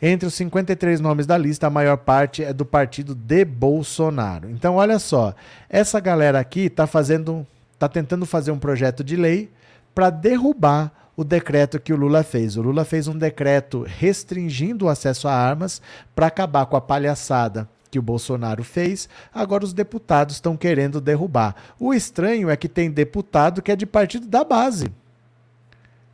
[0.00, 4.48] Entre os 53 nomes da lista, a maior parte é do partido de Bolsonaro.
[4.48, 5.34] Então, olha só,
[5.68, 7.44] essa galera aqui está fazendo,
[7.74, 9.50] está tentando fazer um projeto de lei
[9.92, 12.56] para derrubar o decreto que o Lula fez.
[12.56, 15.82] O Lula fez um decreto restringindo o acesso a armas
[16.14, 21.54] para acabar com a palhaçada que o Bolsonaro fez, agora os deputados estão querendo derrubar.
[21.78, 24.90] O estranho é que tem deputado que é de partido da base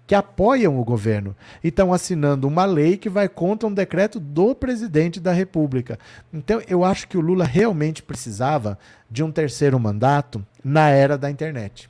[0.07, 4.55] que apoiam o governo e estão assinando uma lei que vai contra um decreto do
[4.55, 5.99] presidente da República.
[6.33, 8.79] Então, eu acho que o Lula realmente precisava
[9.11, 11.89] de um terceiro mandato na era da internet.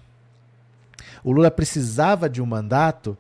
[1.25, 3.19] O Lula precisava de um mandato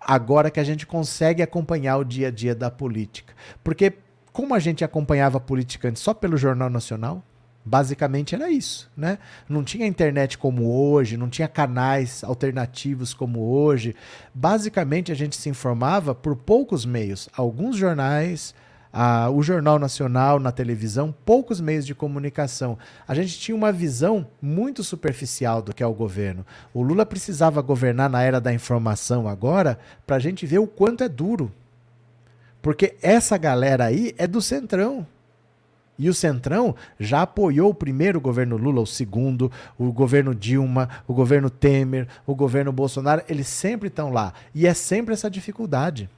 [0.00, 3.34] agora que a gente consegue acompanhar o dia a dia da política.
[3.62, 3.92] Porque,
[4.32, 7.22] como a gente acompanhava a política antes só pelo Jornal Nacional,
[7.64, 9.18] Basicamente era isso, né?
[9.48, 13.94] Não tinha internet como hoje, não tinha canais alternativos como hoje.
[14.34, 18.52] Basicamente a gente se informava por poucos meios, alguns jornais,
[19.32, 22.76] o Jornal Nacional na televisão, poucos meios de comunicação.
[23.06, 26.44] A gente tinha uma visão muito superficial do que é o governo.
[26.74, 31.04] O Lula precisava governar na era da informação agora para a gente ver o quanto
[31.04, 31.52] é duro.
[32.62, 35.06] Porque essa galera aí é do centrão.
[35.98, 41.12] E o Centrão já apoiou o primeiro governo Lula, o segundo, o governo Dilma, o
[41.12, 44.32] governo Temer, o governo Bolsonaro, eles sempre estão lá.
[44.54, 46.08] E é sempre essa dificuldade.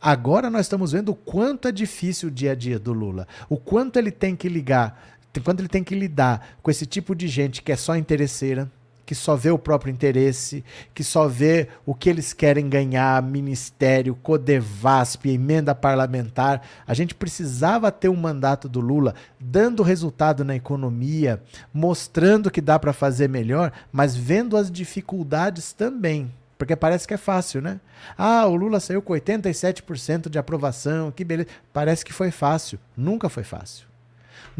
[0.00, 3.56] Agora nós estamos vendo o quanto é difícil o dia a dia do Lula, o
[3.56, 7.60] quanto ele tem que ligar, quanto ele tem que lidar com esse tipo de gente
[7.62, 8.70] que é só interesseira,
[9.08, 14.14] que só vê o próprio interesse, que só vê o que eles querem ganhar, ministério,
[14.14, 16.60] Codevasp, emenda parlamentar.
[16.86, 21.42] A gente precisava ter um mandato do Lula dando resultado na economia,
[21.72, 26.30] mostrando que dá para fazer melhor, mas vendo as dificuldades também.
[26.58, 27.80] Porque parece que é fácil, né?
[28.14, 31.48] Ah, o Lula saiu com 87% de aprovação, que beleza.
[31.72, 32.78] Parece que foi fácil.
[32.94, 33.87] Nunca foi fácil.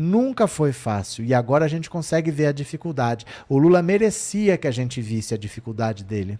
[0.00, 3.26] Nunca foi fácil e agora a gente consegue ver a dificuldade.
[3.48, 6.38] O Lula merecia que a gente visse a dificuldade dele,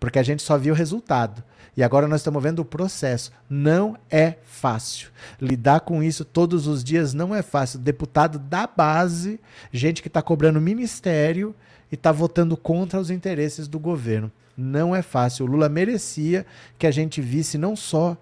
[0.00, 1.44] porque a gente só viu o resultado.
[1.76, 3.30] E agora nós estamos vendo o processo.
[3.48, 5.10] Não é fácil.
[5.40, 7.78] Lidar com isso todos os dias não é fácil.
[7.78, 9.38] Deputado da base,
[9.72, 11.54] gente que está cobrando ministério
[11.92, 14.28] e está votando contra os interesses do governo.
[14.56, 15.46] Não é fácil.
[15.46, 16.44] O Lula merecia
[16.76, 18.16] que a gente visse não só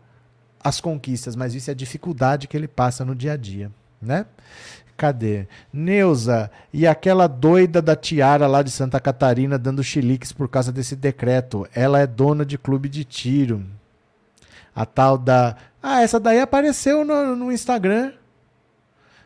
[0.62, 3.72] as conquistas, mas visse a dificuldade que ele passa no dia a dia
[4.06, 4.26] né?
[4.96, 5.46] Cadê?
[5.70, 10.96] Neuza, e aquela doida da Tiara lá de Santa Catarina dando chiliques por causa desse
[10.96, 11.68] decreto.
[11.74, 13.62] Ela é dona de clube de tiro.
[14.74, 15.56] A tal da.
[15.82, 18.12] Ah, essa daí apareceu no, no Instagram.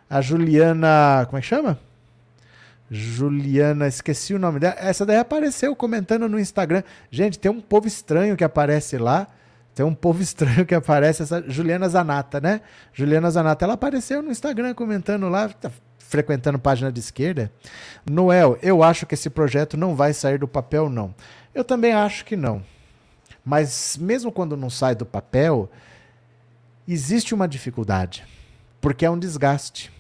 [0.09, 1.25] A Juliana.
[1.27, 1.79] Como é que chama?
[2.91, 4.75] Juliana, esqueci o nome dela.
[4.79, 6.83] Essa daí apareceu comentando no Instagram.
[7.11, 9.29] Gente, tem um povo estranho que aparece lá.
[9.81, 12.61] Tem um povo estranho que aparece, essa Juliana Zanata, né?
[12.93, 17.51] Juliana Zanata, ela apareceu no Instagram comentando lá, tá frequentando página de esquerda.
[18.05, 21.15] Noel, eu acho que esse projeto não vai sair do papel, não.
[21.55, 22.63] Eu também acho que não.
[23.43, 25.71] Mas mesmo quando não sai do papel,
[26.87, 28.23] existe uma dificuldade,
[28.83, 29.91] porque é um desgaste,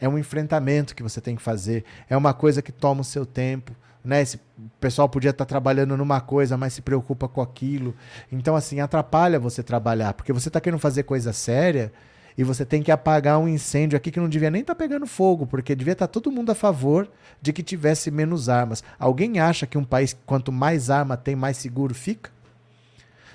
[0.00, 3.24] é um enfrentamento que você tem que fazer, é uma coisa que toma o seu
[3.24, 3.70] tempo.
[4.08, 4.22] Né?
[4.22, 4.40] Esse
[4.80, 7.94] pessoal podia estar trabalhando numa coisa, mas se preocupa com aquilo.
[8.32, 11.92] Então, assim, atrapalha você trabalhar, porque você está querendo fazer coisa séria
[12.36, 15.06] e você tem que apagar um incêndio aqui que não devia nem estar tá pegando
[15.06, 17.06] fogo, porque devia estar tá todo mundo a favor
[17.42, 18.82] de que tivesse menos armas.
[18.98, 22.30] Alguém acha que um país, quanto mais arma tem, mais seguro fica?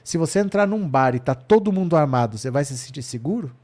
[0.03, 3.55] Se você entrar num bar e tá todo mundo armado, você vai se sentir seguro?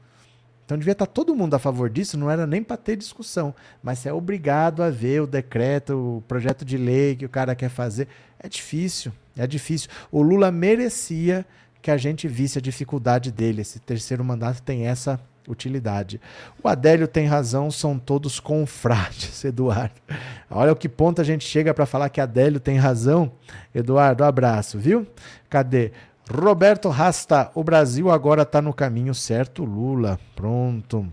[0.70, 3.52] Então devia estar tá todo mundo a favor disso, não era nem para ter discussão,
[3.82, 7.56] mas você é obrigado a ver o decreto, o projeto de lei que o cara
[7.56, 8.06] quer fazer.
[8.38, 9.90] É difícil, é difícil.
[10.12, 11.44] O Lula merecia
[11.82, 13.62] que a gente visse a dificuldade dele.
[13.62, 16.20] Esse terceiro mandato tem essa utilidade.
[16.62, 19.94] O Adélio tem razão, são todos confrades, Eduardo.
[20.48, 23.32] Olha o que ponto a gente chega para falar que Adélio tem razão.
[23.74, 25.04] Eduardo, abraço, viu?
[25.48, 25.90] Cadê?
[26.32, 30.18] Roberto Rasta, o Brasil agora está no caminho certo, Lula.
[30.36, 31.12] Pronto.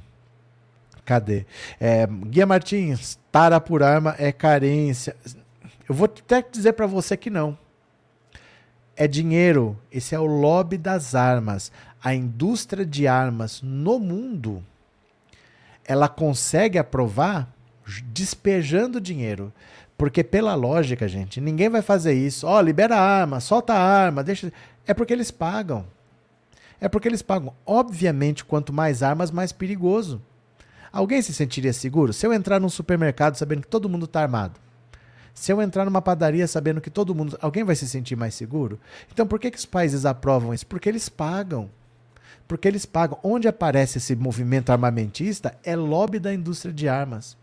[1.04, 1.46] Cadê?
[1.80, 5.16] É, Guia Martins, tara por arma é carência.
[5.90, 7.58] Eu vou até dizer para você que não.
[8.96, 9.76] É dinheiro.
[9.92, 11.72] Esse é o lobby das armas.
[12.04, 14.64] A indústria de armas no mundo,
[15.84, 17.52] ela consegue aprovar
[18.12, 19.52] despejando dinheiro.
[19.98, 22.46] Porque pela lógica, gente, ninguém vai fazer isso.
[22.46, 24.54] Ó, oh, libera a arma, solta a arma, deixa.
[24.88, 25.86] É porque eles pagam.
[26.80, 27.54] É porque eles pagam.
[27.66, 30.22] Obviamente, quanto mais armas, mais perigoso.
[30.92, 34.60] Alguém se sentiria seguro se eu entrar num supermercado sabendo que todo mundo está armado?
[35.34, 37.38] Se eu entrar numa padaria sabendo que todo mundo.
[37.42, 38.80] Alguém vai se sentir mais seguro?
[39.12, 40.66] Então por que, que os países aprovam isso?
[40.66, 41.70] Porque eles pagam.
[42.48, 43.20] Porque eles pagam.
[43.22, 47.38] Onde aparece esse movimento armamentista é lobby da indústria de armas.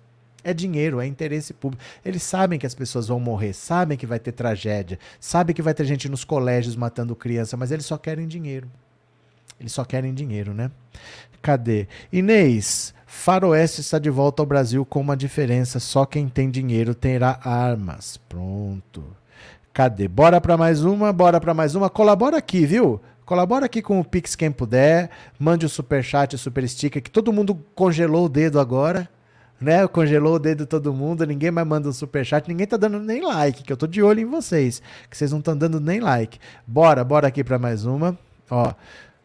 [0.44, 1.83] É dinheiro, é interesse público.
[2.04, 5.72] Eles sabem que as pessoas vão morrer, sabem que vai ter tragédia, sabem que vai
[5.72, 8.70] ter gente nos colégios matando criança, mas eles só querem dinheiro.
[9.59, 10.70] Eles só querem dinheiro, né?
[11.40, 11.88] Cadê?
[12.12, 17.40] Inês, Faroeste está de volta ao Brasil com uma diferença: só quem tem dinheiro terá
[17.42, 18.18] armas.
[18.28, 19.02] Pronto.
[19.72, 20.07] Cadê?
[20.07, 21.88] Bora para mais uma, bora para mais uma.
[21.88, 23.00] Colabora aqui, viu?
[23.24, 25.09] Colabora aqui com o Pix quem puder.
[25.38, 29.09] Mande o super chat, o super sticker, que todo mundo congelou o dedo agora
[29.64, 29.88] né?
[29.88, 33.22] Congelou o dedo de todo mundo, ninguém mais manda um superchat, ninguém tá dando nem
[33.22, 36.38] like, que eu tô de olho em vocês, que vocês não estão dando nem like.
[36.66, 38.16] Bora, bora aqui para mais uma.
[38.50, 38.72] Ó,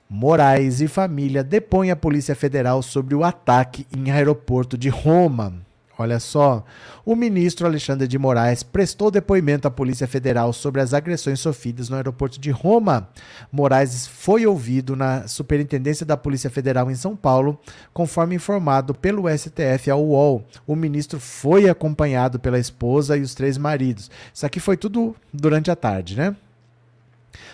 [0.09, 5.68] Moraes e família depõem a Polícia Federal sobre o ataque em aeroporto de Roma.
[6.01, 6.63] Olha só,
[7.05, 11.97] o ministro Alexandre de Moraes prestou depoimento à Polícia Federal sobre as agressões sofridas no
[11.97, 13.09] aeroporto de Roma.
[13.51, 17.59] Moraes foi ouvido na Superintendência da Polícia Federal em São Paulo,
[17.93, 20.45] conforme informado pelo STF ao UOL.
[20.65, 24.09] O ministro foi acompanhado pela esposa e os três maridos.
[24.33, 26.33] Isso aqui foi tudo durante a tarde, né?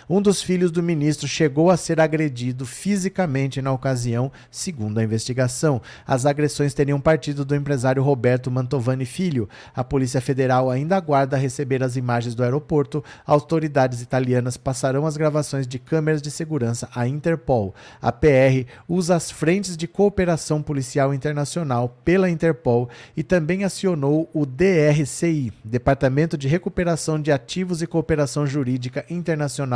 [0.08, 5.80] Um dos filhos do ministro chegou a ser agredido fisicamente na ocasião, segundo a investigação.
[6.06, 9.48] As agressões teriam partido do empresário Roberto Mantovani Filho.
[9.74, 13.04] A Polícia Federal ainda aguarda receber as imagens do aeroporto.
[13.26, 17.74] Autoridades italianas passarão as gravações de câmeras de segurança à Interpol.
[18.00, 24.46] A PR usa as frentes de cooperação policial internacional pela Interpol e também acionou o
[24.46, 29.75] DRCI, Departamento de Recuperação de Ativos e Cooperação Jurídica Internacional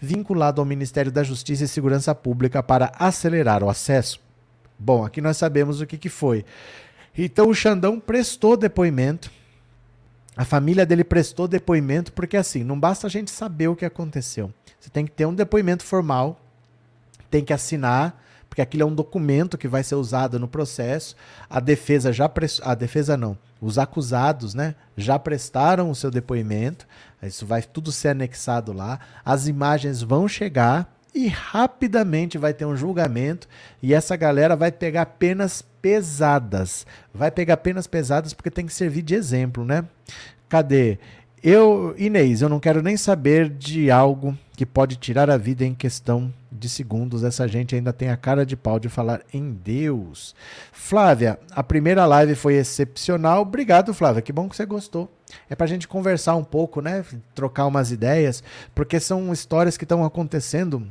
[0.00, 4.20] vinculado ao Ministério da Justiça e Segurança Pública para acelerar o acesso.
[4.78, 6.44] Bom, aqui nós sabemos o que, que foi.
[7.16, 9.30] Então o Xandão prestou depoimento.
[10.36, 14.52] A família dele prestou depoimento, porque assim, não basta a gente saber o que aconteceu.
[14.78, 16.40] Você tem que ter um depoimento formal,
[17.30, 18.18] tem que assinar,
[18.50, 21.14] porque aquilo é um documento que vai ser usado no processo.
[21.48, 22.28] A defesa já
[22.62, 26.86] a defesa não, os acusados, né, já prestaram o seu depoimento.
[27.22, 28.98] Isso vai tudo ser anexado lá.
[29.24, 33.48] As imagens vão chegar e rapidamente vai ter um julgamento
[33.80, 36.84] e essa galera vai pegar penas pesadas.
[37.14, 39.84] Vai pegar penas pesadas porque tem que servir de exemplo, né?
[40.48, 40.98] Cadê?
[41.42, 45.74] Eu, Inês, eu não quero nem saber de algo que pode tirar a vida em
[45.74, 47.24] questão de segundos.
[47.24, 50.34] Essa gente ainda tem a cara de pau de falar em Deus.
[50.70, 53.40] Flávia, a primeira live foi excepcional.
[53.40, 54.20] Obrigado, Flávia.
[54.20, 55.10] Que bom que você gostou.
[55.48, 57.02] É pra gente conversar um pouco, né?
[57.34, 60.86] Trocar umas ideias, porque são histórias que estão acontecendo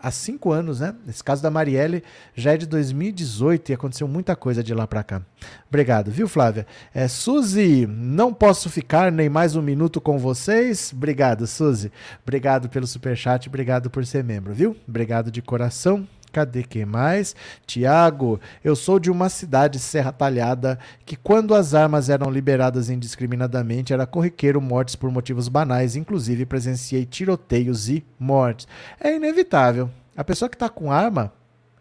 [0.00, 0.94] há cinco anos, né?
[1.08, 2.02] Esse caso da Marielle
[2.34, 5.22] já é de 2018 e aconteceu muita coisa de lá para cá.
[5.68, 6.66] Obrigado, viu, Flávia?
[6.94, 10.92] É, Suzy, não posso ficar nem mais um minuto com vocês.
[10.94, 11.92] Obrigado, Suzy.
[12.22, 14.76] Obrigado pelo superchat, obrigado por ser membro, viu?
[14.86, 16.06] Obrigado de coração.
[16.32, 17.34] Cadê quem mais?
[17.66, 23.92] Tiago, eu sou de uma cidade Serra Talhada que, quando as armas eram liberadas indiscriminadamente,
[23.92, 28.68] era corriqueiro mortes por motivos banais, inclusive presenciei tiroteios e mortes.
[29.00, 29.90] É inevitável.
[30.16, 31.32] A pessoa que está com arma,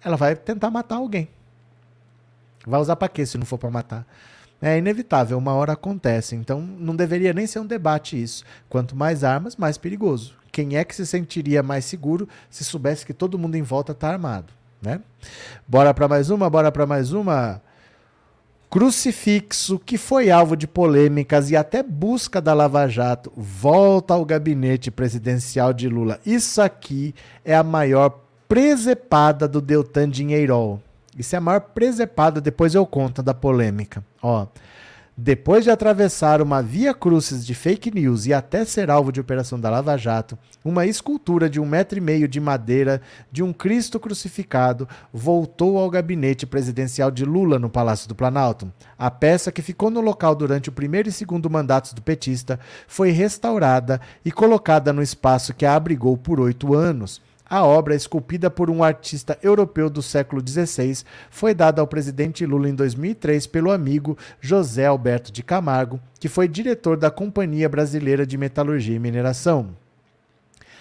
[0.04, 1.28] ela vai tentar matar alguém.
[2.66, 4.06] Vai usar para quê se não for para matar?
[4.62, 6.36] É inevitável, uma hora acontece.
[6.36, 8.44] Então não deveria nem ser um debate isso.
[8.70, 10.36] Quanto mais armas, mais perigoso.
[10.58, 14.10] Quem é que se sentiria mais seguro se soubesse que todo mundo em volta está
[14.10, 14.52] armado,
[14.82, 15.02] né?
[15.68, 17.62] Bora para mais uma, bora para mais uma.
[18.68, 24.90] Crucifixo, que foi alvo de polêmicas e até busca da Lava Jato, volta ao gabinete
[24.90, 26.20] presidencial de Lula.
[26.26, 27.14] Isso aqui
[27.46, 30.82] é a maior presepada do Deltan Dinheirol.
[31.16, 34.04] Isso é a maior presepada, depois eu conto da polêmica.
[34.24, 34.48] Ó,
[35.20, 39.60] depois de atravessar uma via crucis de fake news e até ser alvo de operação
[39.60, 43.02] da Lava Jato, uma escultura de um metro e meio de madeira
[43.32, 48.72] de um Cristo crucificado voltou ao gabinete presidencial de Lula no Palácio do Planalto.
[48.96, 53.10] A peça, que ficou no local durante o primeiro e segundo mandatos do petista, foi
[53.10, 57.20] restaurada e colocada no espaço que a abrigou por oito anos.
[57.50, 62.68] A obra, esculpida por um artista europeu do século XVI, foi dada ao presidente Lula
[62.68, 68.38] em 2003 pelo amigo José Alberto de Camargo, que foi diretor da Companhia Brasileira de
[68.38, 69.70] Metalurgia e Mineração.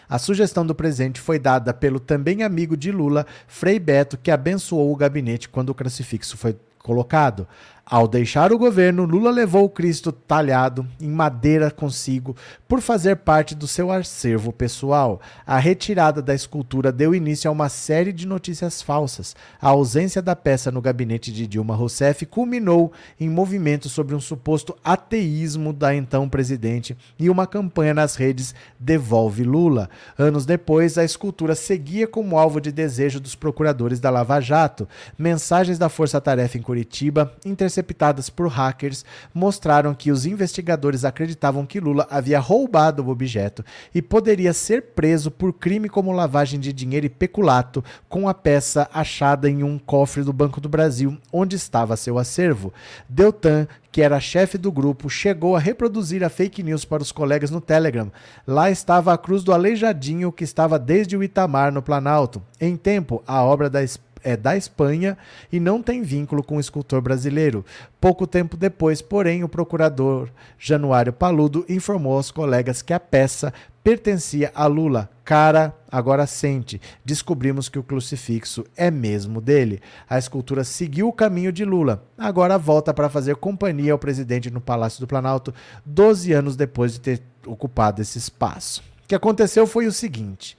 [0.08, 4.92] A sugestão do presente foi dada pelo também amigo de Lula, Frei Beto, que abençoou
[4.92, 7.46] o gabinete quando o crucifixo foi colocado.
[7.88, 12.34] Ao deixar o governo, Lula levou o Cristo talhado em madeira consigo
[12.66, 15.20] por fazer parte do seu acervo pessoal.
[15.46, 19.36] A retirada da escultura deu início a uma série de notícias falsas.
[19.62, 24.76] A ausência da peça no gabinete de Dilma Rousseff culminou em movimentos sobre um suposto
[24.82, 29.88] ateísmo da então presidente e uma campanha nas redes Devolve Lula.
[30.18, 34.88] Anos depois, a escultura seguia como alvo de desejo dos procuradores da Lava Jato.
[35.16, 37.32] Mensagens da Força Tarefa em Curitiba
[37.76, 39.04] interceptadas por hackers
[39.34, 43.64] mostraram que os investigadores acreditavam que Lula havia roubado o objeto
[43.94, 48.88] e poderia ser preso por crime como lavagem de dinheiro e peculato com a peça
[48.92, 52.72] achada em um cofre do Banco do Brasil, onde estava seu acervo.
[53.08, 57.50] Deltan, que era chefe do grupo, chegou a reproduzir a fake news para os colegas
[57.50, 58.10] no Telegram.
[58.46, 62.42] Lá estava a cruz do Aleijadinho, que estava desde o Itamar no Planalto.
[62.60, 63.82] Em tempo, a obra da
[64.26, 65.16] é da Espanha
[65.52, 67.64] e não tem vínculo com o escultor brasileiro.
[68.00, 73.54] Pouco tempo depois, porém, o procurador Januário Paludo informou aos colegas que a peça
[73.84, 75.08] pertencia a Lula.
[75.24, 76.80] Cara, agora sente.
[77.04, 79.80] Descobrimos que o crucifixo é mesmo dele.
[80.10, 82.04] A escultura seguiu o caminho de Lula.
[82.18, 85.54] Agora volta para fazer companhia ao presidente no Palácio do Planalto,
[85.84, 88.82] 12 anos depois de ter ocupado esse espaço.
[89.04, 90.58] O que aconteceu foi o seguinte: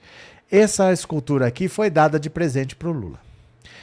[0.50, 3.27] essa escultura aqui foi dada de presente para o Lula.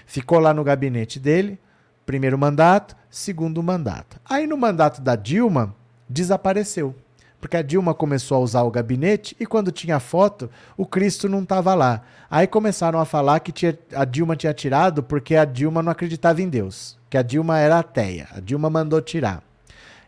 [0.05, 1.59] Ficou lá no gabinete dele,
[2.05, 4.19] primeiro mandato, segundo mandato.
[4.23, 5.75] Aí no mandato da Dilma,
[6.07, 6.95] desapareceu.
[7.39, 11.43] Porque a Dilma começou a usar o gabinete e quando tinha foto, o Cristo não
[11.43, 12.01] estava lá.
[12.29, 16.41] Aí começaram a falar que tinha, a Dilma tinha tirado porque a Dilma não acreditava
[16.41, 16.97] em Deus.
[17.09, 18.27] Que a Dilma era ateia.
[18.31, 19.43] A Dilma mandou tirar.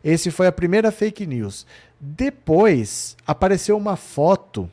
[0.03, 1.67] Esse foi a primeira fake news.
[1.99, 4.69] Depois apareceu uma foto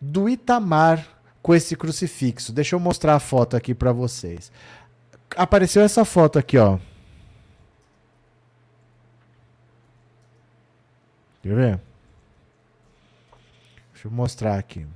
[0.00, 1.06] do Itamar
[1.44, 2.54] com esse crucifixo.
[2.54, 4.50] Deixa eu mostrar a foto aqui para vocês.
[5.36, 6.78] Apareceu essa foto aqui, ó.
[11.42, 11.80] Quer ver?
[13.92, 14.86] Deixa eu mostrar aqui.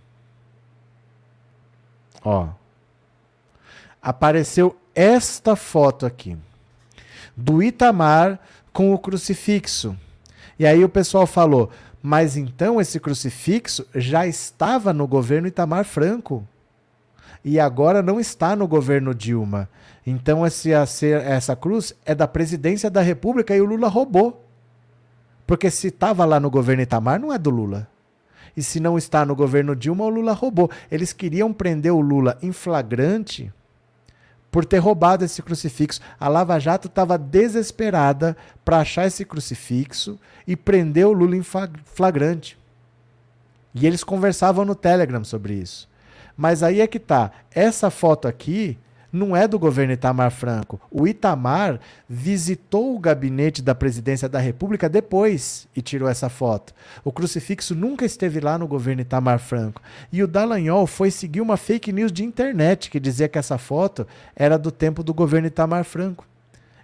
[2.24, 2.48] Ó.
[4.00, 6.34] Apareceu esta foto aqui.
[7.36, 8.40] Do Itamar
[8.72, 9.94] com o crucifixo.
[10.58, 11.70] E aí o pessoal falou:
[12.08, 16.42] mas então esse crucifixo já estava no governo Itamar Franco.
[17.44, 19.68] E agora não está no governo Dilma.
[20.06, 24.42] Então esse, essa cruz é da presidência da República e o Lula roubou.
[25.46, 27.86] Porque se estava lá no governo Itamar, não é do Lula.
[28.56, 30.70] E se não está no governo Dilma, o Lula roubou.
[30.90, 33.52] Eles queriam prender o Lula em flagrante
[34.50, 36.00] por ter roubado esse crucifixo.
[36.18, 42.58] A Lava Jato estava desesperada para achar esse crucifixo e prender o Lula em flagrante.
[43.74, 45.88] E eles conversavam no Telegram sobre isso.
[46.36, 47.30] Mas aí é que tá.
[47.50, 48.78] Essa foto aqui
[49.12, 50.80] não é do governo Itamar Franco.
[50.90, 56.74] O Itamar visitou o gabinete da presidência da República depois e tirou essa foto.
[57.04, 59.82] O crucifixo nunca esteve lá no governo Itamar Franco.
[60.12, 64.06] E o Dallagnol foi seguir uma fake news de internet que dizia que essa foto
[64.36, 66.26] era do tempo do governo Itamar Franco.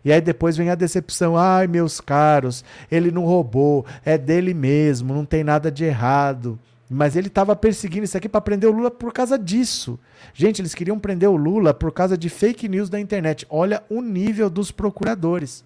[0.04, 1.36] E aí depois vem a decepção.
[1.36, 6.58] Ai, meus caros, ele não roubou, é dele mesmo, não tem nada de errado.
[6.94, 9.98] Mas ele estava perseguindo isso aqui para prender o Lula por causa disso.
[10.32, 13.44] Gente, eles queriam prender o Lula por causa de fake news da internet.
[13.50, 15.64] Olha o nível dos procuradores.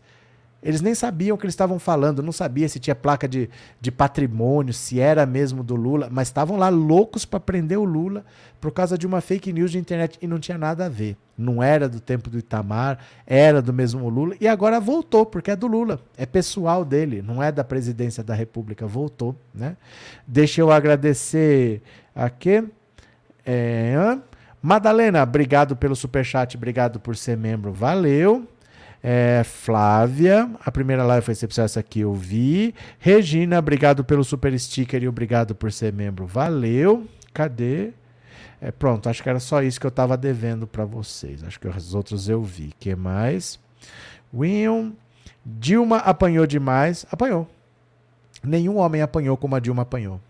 [0.61, 3.49] Eles nem sabiam o que eles estavam falando, não sabia se tinha placa de,
[3.81, 8.25] de patrimônio, se era mesmo do Lula, mas estavam lá loucos para prender o Lula
[8.61, 11.17] por causa de uma fake news de internet e não tinha nada a ver.
[11.37, 15.57] Não era do tempo do Itamar, era do mesmo Lula e agora voltou, porque é
[15.57, 19.77] do Lula, é pessoal dele, não é da presidência da República, voltou, né?
[20.27, 21.83] Deixa eu agradecer
[22.13, 22.65] aqui.
[23.47, 24.19] É,
[24.61, 28.45] Madalena, obrigado pelo superchat, obrigado por ser membro, valeu.
[29.03, 32.75] É, Flávia, a primeira live foi excepcional, essa aqui eu vi.
[32.99, 36.27] Regina, obrigado pelo super sticker e obrigado por ser membro.
[36.27, 37.07] Valeu.
[37.33, 37.93] Cadê?
[38.61, 41.45] É, pronto, acho que era só isso que eu estava devendo para vocês.
[41.45, 42.73] Acho que os outros eu vi.
[42.79, 43.59] que mais?
[44.35, 44.93] William.
[45.45, 47.07] Dilma apanhou demais.
[47.11, 47.49] Apanhou.
[48.43, 50.21] Nenhum homem apanhou como a Dilma apanhou.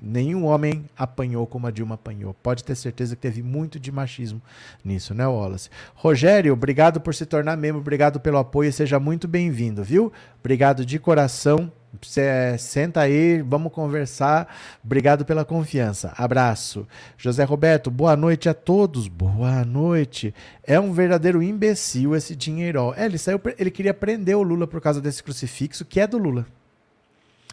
[0.00, 2.34] Nenhum homem apanhou como a Dilma apanhou.
[2.34, 4.42] Pode ter certeza que teve muito de machismo
[4.84, 5.70] nisso, né, Wallace?
[5.94, 10.12] Rogério, obrigado por se tornar membro, obrigado pelo apoio, seja muito bem-vindo, viu?
[10.40, 11.72] Obrigado de coração.
[12.02, 14.54] Cê, senta aí, vamos conversar.
[14.84, 16.12] Obrigado pela confiança.
[16.16, 16.86] Abraço.
[17.16, 19.08] José Roberto, boa noite a todos.
[19.08, 20.34] Boa noite.
[20.62, 22.92] É um verdadeiro imbecil esse dinheiro.
[22.96, 26.18] É, ele saiu, ele queria prender o Lula por causa desse crucifixo que é do
[26.18, 26.46] Lula.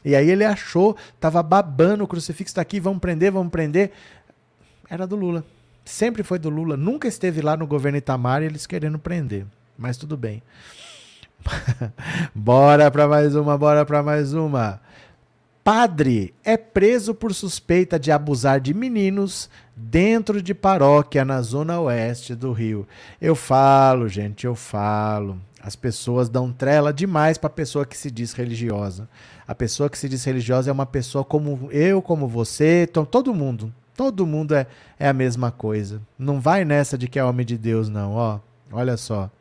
[0.04, 3.92] E aí ele achou, tava babando, o crucifixo está aqui, vamos prender, vamos prender.
[4.90, 5.44] Era do Lula.
[5.86, 6.78] Sempre foi do Lula.
[6.78, 9.46] Nunca esteve lá no governo Itamar e eles querendo prender.
[9.78, 10.42] Mas tudo bem.
[12.34, 14.82] bora para mais uma, bora para mais uma.
[15.64, 22.36] Padre é preso por suspeita de abusar de meninos dentro de paróquia na zona oeste
[22.36, 22.86] do Rio.
[23.22, 25.40] Eu falo, gente, eu falo.
[25.64, 29.08] As pessoas dão trela demais para pessoa que se diz religiosa.
[29.48, 33.34] A pessoa que se diz religiosa é uma pessoa como eu, como você, então todo
[33.34, 33.74] mundo.
[33.96, 34.68] Todo mundo é,
[35.00, 36.02] é a mesma coisa.
[36.20, 38.12] Não vai nessa de que é homem de Deus, não.
[38.12, 38.40] Ó,
[38.74, 39.32] olha só.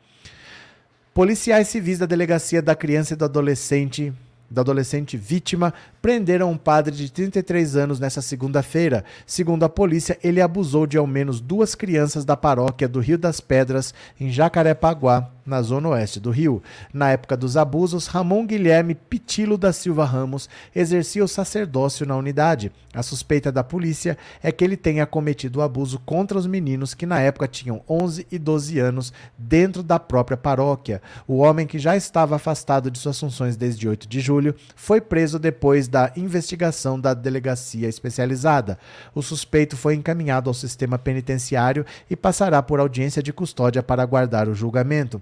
[1.13, 4.13] Policiais civis da Delegacia da Criança e do Adolescente
[4.53, 5.73] da adolescente vítima
[6.03, 9.05] prenderam um padre de 33 anos nessa segunda-feira.
[9.25, 13.39] Segundo a polícia, ele abusou de ao menos duas crianças da paróquia do Rio das
[13.39, 16.61] Pedras, em Jacarepaguá, na zona oeste do Rio.
[16.93, 22.71] Na época dos abusos, Ramon Guilherme Pitilo da Silva Ramos exercia o sacerdócio na unidade.
[22.93, 27.05] A suspeita da polícia é que ele tenha cometido o abuso contra os meninos que
[27.05, 31.01] na época tinham 11 e 12 anos dentro da própria paróquia.
[31.27, 35.39] O homem que já estava afastado de suas funções desde 8 de julho foi preso
[35.39, 38.79] depois da investigação da delegacia especializada.
[39.13, 44.49] O suspeito foi encaminhado ao sistema penitenciário e passará por audiência de custódia para aguardar
[44.49, 45.21] o julgamento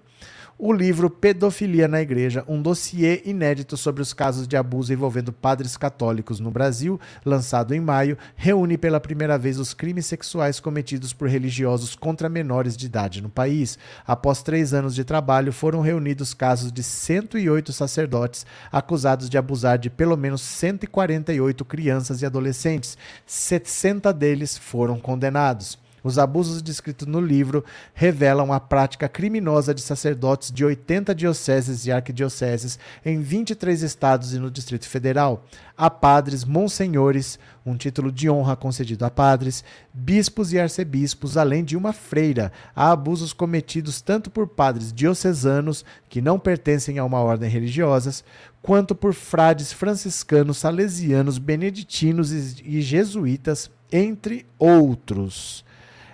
[0.64, 5.76] o livro Pedofilia na Igreja, um dossiê inédito sobre os casos de abuso envolvendo padres
[5.76, 11.28] católicos no Brasil, lançado em maio, reúne pela primeira vez os crimes sexuais cometidos por
[11.28, 13.80] religiosos contra menores de idade no país.
[14.06, 19.90] Após três anos de trabalho, foram reunidos casos de 108 sacerdotes acusados de abusar de
[19.90, 23.00] pelo menos 148 crianças e adolescentes.
[23.26, 25.81] 60 deles foram condenados.
[26.04, 31.92] Os abusos descritos no livro revelam a prática criminosa de sacerdotes de 80 dioceses e
[31.92, 35.46] arquidioceses em 23 estados e no Distrito Federal.
[35.78, 41.78] Há padres, monsenhores, um título de honra concedido a padres, bispos e arcebispos, além de
[41.78, 42.52] uma freira.
[42.76, 48.24] Há abusos cometidos tanto por padres diocesanos, que não pertencem a uma ordem religiosa,
[48.62, 55.64] quanto por frades franciscanos, salesianos, beneditinos e jesuítas, entre outros.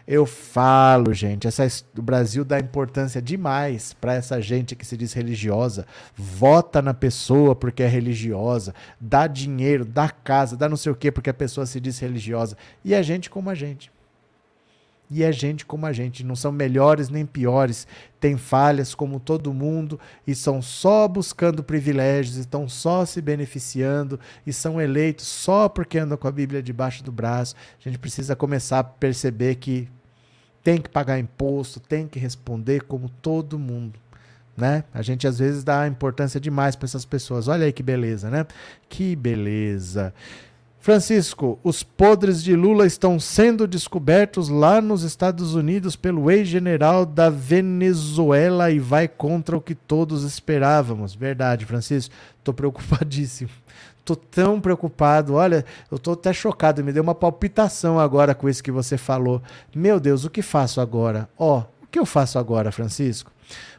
[0.08, 5.12] Eu falo, gente, essa, o Brasil dá importância demais para essa gente que se diz
[5.12, 5.86] religiosa,
[6.16, 11.12] vota na pessoa porque é religiosa, dá dinheiro, dá casa, dá não sei o quê
[11.12, 12.56] porque a pessoa se diz religiosa.
[12.86, 13.92] E é gente como a gente.
[15.10, 17.88] E é gente como a gente, não são melhores nem piores,
[18.20, 24.52] tem falhas como todo mundo e são só buscando privilégios, estão só se beneficiando e
[24.52, 27.56] são eleitos só porque andam com a Bíblia debaixo do braço.
[27.80, 29.90] A gente precisa começar a perceber que
[30.68, 33.98] tem que pagar imposto, tem que responder como todo mundo.
[34.58, 34.84] Né?
[34.94, 37.48] A gente às vezes dá importância demais para essas pessoas.
[37.48, 38.46] Olha aí que beleza, né?
[38.90, 40.14] Que beleza.
[40.78, 47.30] Francisco, os podres de Lula estão sendo descobertos lá nos Estados Unidos pelo ex-general da
[47.30, 51.16] Venezuela e vai contra o que todos esperávamos.
[51.16, 52.14] Verdade, Francisco.
[52.40, 53.52] Estou preocupadíssimo.
[54.08, 55.34] Estou tão preocupado.
[55.34, 56.82] Olha, eu estou até chocado.
[56.82, 59.42] Me deu uma palpitação agora com isso que você falou.
[59.76, 61.28] Meu Deus, o que faço agora?
[61.38, 63.30] Ó, oh, o que eu faço agora, Francisco?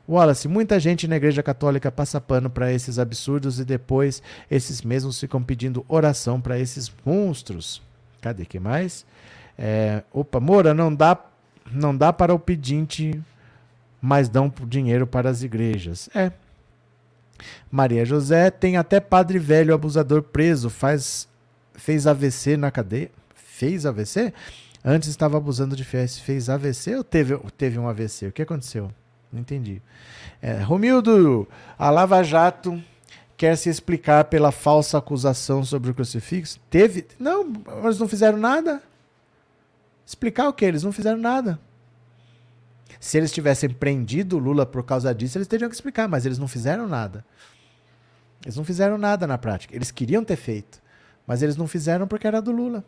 [0.07, 5.19] Wallace, muita gente na Igreja Católica passa pano para esses absurdos e depois esses mesmos
[5.19, 7.81] ficam pedindo oração para esses monstros.
[8.21, 9.07] Cadê que mais?
[9.57, 11.19] É, opa, Moura, não dá,
[11.73, 13.19] não dá para o pedinte,
[14.01, 16.11] mas dão dinheiro para as igrejas.
[16.15, 16.33] É.
[17.71, 21.29] Maria José tem até padre velho abusador preso, faz
[21.79, 23.11] fez AVC na cadeia.
[23.35, 24.33] Fez AVC?
[24.85, 26.19] Antes estava abusando de fiéis.
[26.19, 28.27] Fez AVC ou teve, teve um AVC?
[28.27, 28.91] O que aconteceu?
[29.33, 29.81] Não entendi.
[30.41, 32.83] É, Romildo, a Lava Jato
[33.37, 36.61] quer se explicar pela falsa acusação sobre o crucifixo?
[36.71, 37.07] Teve?
[37.19, 37.53] Não,
[37.85, 38.83] eles não fizeram nada.
[40.07, 40.65] Explicar o que?
[40.65, 41.59] Eles não fizeram nada.
[43.01, 46.49] Se eles tivessem prendido Lula por causa disso, eles teriam que explicar, mas eles não
[46.49, 47.25] fizeram nada.
[48.43, 49.75] Eles não fizeram nada na prática.
[49.75, 50.81] Eles queriam ter feito,
[51.27, 52.85] mas eles não fizeram porque era do Lula.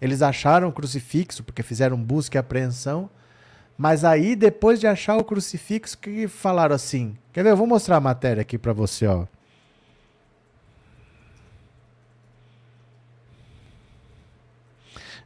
[0.00, 3.08] Eles acharam o crucifixo porque fizeram busca e apreensão
[3.76, 7.16] mas aí, depois de achar o crucifixo, que falaram assim.
[7.32, 7.50] Quer ver?
[7.50, 9.26] Eu vou mostrar a matéria aqui para você, ó.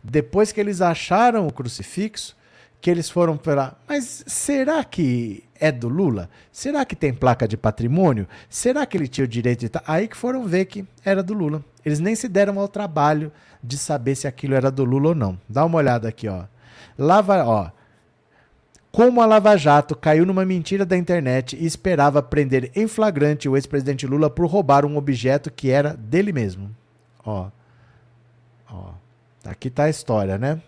[0.02, 2.34] Depois que eles acharam o crucifixo,
[2.80, 3.76] que eles foram pela.
[3.88, 6.28] Mas será que é do Lula?
[6.52, 8.26] Será que tem placa de patrimônio?
[8.48, 9.70] Será que ele tinha o direito de.
[9.86, 11.64] Aí que foram ver que era do Lula.
[11.84, 15.38] Eles nem se deram ao trabalho de saber se aquilo era do Lula ou não.
[15.48, 16.44] Dá uma olhada aqui, ó.
[16.96, 17.70] Lava, ó.
[18.90, 23.56] Como a Lava Jato caiu numa mentira da internet e esperava prender em flagrante o
[23.56, 26.74] ex-presidente Lula por roubar um objeto que era dele mesmo.
[27.24, 27.50] Ó.
[28.70, 28.92] Ó.
[29.44, 30.60] Aqui tá a história, né?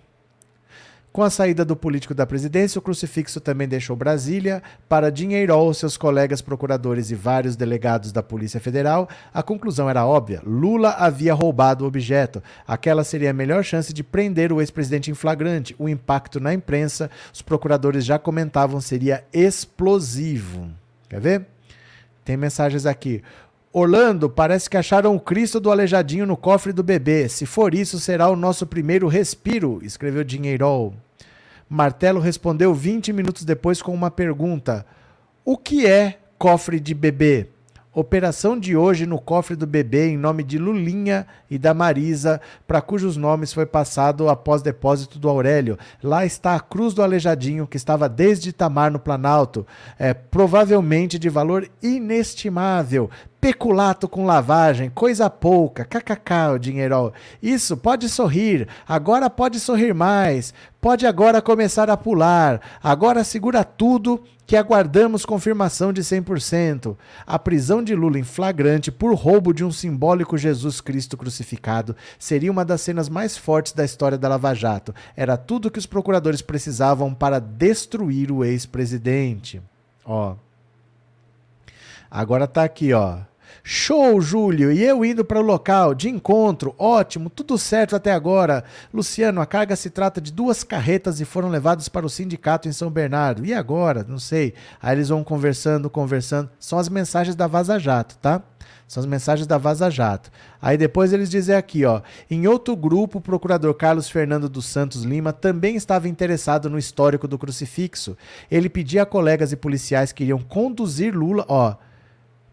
[1.13, 4.63] Com a saída do político da presidência, o crucifixo também deixou Brasília.
[4.89, 10.41] Para Dinheirol, seus colegas procuradores e vários delegados da Polícia Federal, a conclusão era óbvia:
[10.47, 12.41] Lula havia roubado o objeto.
[12.65, 15.75] Aquela seria a melhor chance de prender o ex-presidente em flagrante.
[15.81, 20.71] O impacto na imprensa, os procuradores já comentavam, seria explosivo.
[21.09, 21.47] Quer ver?
[22.25, 23.21] Tem mensagens aqui.
[23.73, 27.29] Orlando, parece que acharam o Cristo do Aleijadinho no cofre do bebê.
[27.29, 30.93] Se for isso, será o nosso primeiro respiro, escreveu Dinheirol.
[31.69, 34.85] Martelo respondeu 20 minutos depois com uma pergunta:
[35.45, 37.47] O que é cofre de bebê?
[37.93, 42.81] Operação de hoje no cofre do bebê em nome de Lulinha e da Marisa, para
[42.81, 45.77] cujos nomes foi passado após depósito do Aurélio.
[46.01, 49.67] Lá está a cruz do Aleijadinho, que estava desde Itamar no Planalto,
[49.99, 53.11] é, provavelmente de valor inestimável.
[53.41, 57.13] Peculato com lavagem, coisa pouca, kkk, o dinheiro.
[57.43, 64.23] Isso, pode sorrir, agora pode sorrir mais, pode agora começar a pular, agora segura tudo
[64.51, 66.97] que aguardamos confirmação de 100%.
[67.27, 72.51] A prisão de Lula em flagrante por roubo de um simbólico Jesus Cristo crucificado seria
[72.51, 74.93] uma das cenas mais fortes da história da Lava Jato.
[75.17, 79.63] Era tudo que os procuradores precisavam para destruir o ex-presidente.
[80.05, 80.35] Ó.
[82.11, 83.30] Agora tá aqui, ó.
[83.73, 84.73] Show, Júlio!
[84.73, 88.65] E eu indo para o local de encontro, ótimo, tudo certo até agora.
[88.93, 92.73] Luciano, a carga se trata de duas carretas e foram levadas para o sindicato em
[92.73, 93.47] São Bernardo.
[93.47, 94.05] E agora?
[94.09, 94.55] Não sei.
[94.83, 96.51] Aí eles vão conversando, conversando.
[96.59, 98.43] São as mensagens da Vaza Jato, tá?
[98.89, 100.33] São as mensagens da Vaza Jato.
[100.61, 102.03] Aí depois eles dizem aqui, ó.
[102.29, 107.29] Em outro grupo, o procurador Carlos Fernando dos Santos Lima também estava interessado no histórico
[107.29, 108.17] do crucifixo.
[108.51, 111.77] Ele pedia a colegas e policiais que iriam conduzir Lula, ó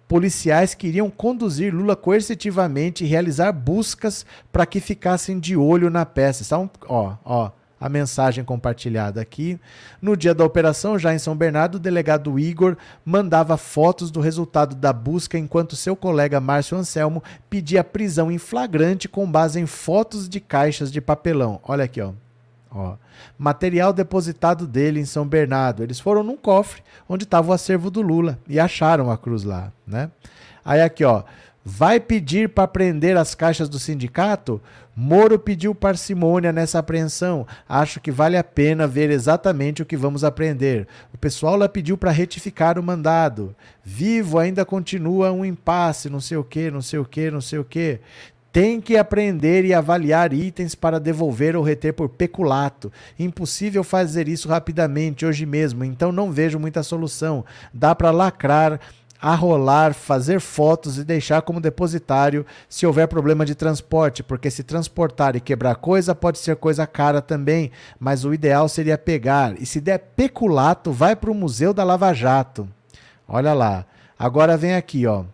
[0.08, 6.44] policiais queriam conduzir Lula coercitivamente e realizar buscas para que ficassem de olho na peça.
[6.44, 9.60] Então, ó, ó, a mensagem compartilhada aqui.
[10.02, 14.76] No dia da operação, já em São Bernardo, o delegado Igor mandava fotos do resultado
[14.76, 20.28] da busca, enquanto seu colega Márcio Anselmo pedia prisão em flagrante com base em fotos
[20.28, 21.60] de caixas de papelão.
[21.64, 22.14] Olha aqui, ó.
[22.72, 22.96] Ó,
[23.38, 25.84] material depositado dele em São Bernardo.
[25.84, 29.72] Eles foram num cofre onde estava o acervo do Lula e acharam a cruz lá,
[29.86, 30.12] né?
[30.64, 31.24] Aí aqui, ó,
[31.64, 34.62] vai pedir para prender as caixas do sindicato?
[34.96, 37.46] Moro pediu parcimônia nessa apreensão.
[37.70, 40.88] Acho que vale a pena ver exatamente o que vamos aprender.
[41.14, 43.56] O pessoal lá pediu para retificar o mandado.
[43.84, 47.60] Vivo ainda continua um impasse, não sei o que, não sei o que, não sei
[47.60, 48.00] o que
[48.58, 52.92] tem que aprender e avaliar itens para devolver ou reter por peculato.
[53.20, 57.46] Impossível fazer isso rapidamente hoje mesmo, então não vejo muita solução.
[57.72, 58.80] Dá para lacrar
[59.22, 65.36] arrolar, fazer fotos e deixar como depositário se houver problema de transporte, porque se transportar
[65.36, 69.54] e quebrar coisa pode ser coisa cara também, mas o ideal seria pegar.
[69.62, 72.68] E se der peculato, vai para o Museu da Lava Jato.
[73.28, 73.86] Olha lá.
[74.18, 75.26] Agora vem aqui, ó.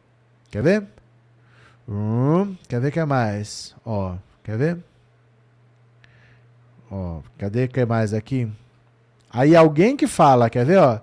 [0.52, 0.93] Quer ver?
[1.88, 3.76] Hum, quer ver o que mais?
[3.86, 4.78] Ó, quer ver?
[6.90, 8.48] Ó, cadê que mais aqui?
[9.30, 11.00] Aí alguém que fala, quer ver, ó?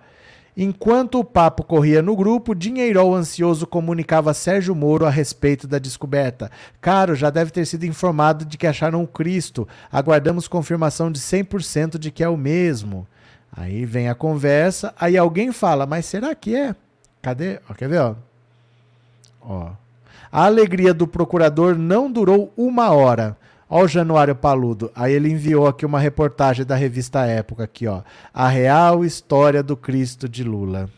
[0.56, 5.78] Enquanto o papo corria no grupo, Dinheirol ansioso comunicava a Sérgio Moro a respeito da
[5.78, 6.50] descoberta.
[6.80, 9.66] Caro, já deve ter sido informado de que acharam o Cristo.
[9.90, 13.06] Aguardamos confirmação de 100% de que é o mesmo.
[13.50, 16.74] Aí vem a conversa, aí alguém fala, mas será que é?
[17.20, 17.58] Cadê?
[17.68, 18.14] Ó, quer ver, ó?
[19.40, 19.70] Ó.
[20.32, 23.36] A alegria do procurador não durou uma hora.
[23.68, 24.90] Ó o Januário Paludo.
[24.94, 28.02] Aí ele enviou aqui uma reportagem da revista Época aqui, ó.
[28.32, 30.88] A real história do Cristo de Lula.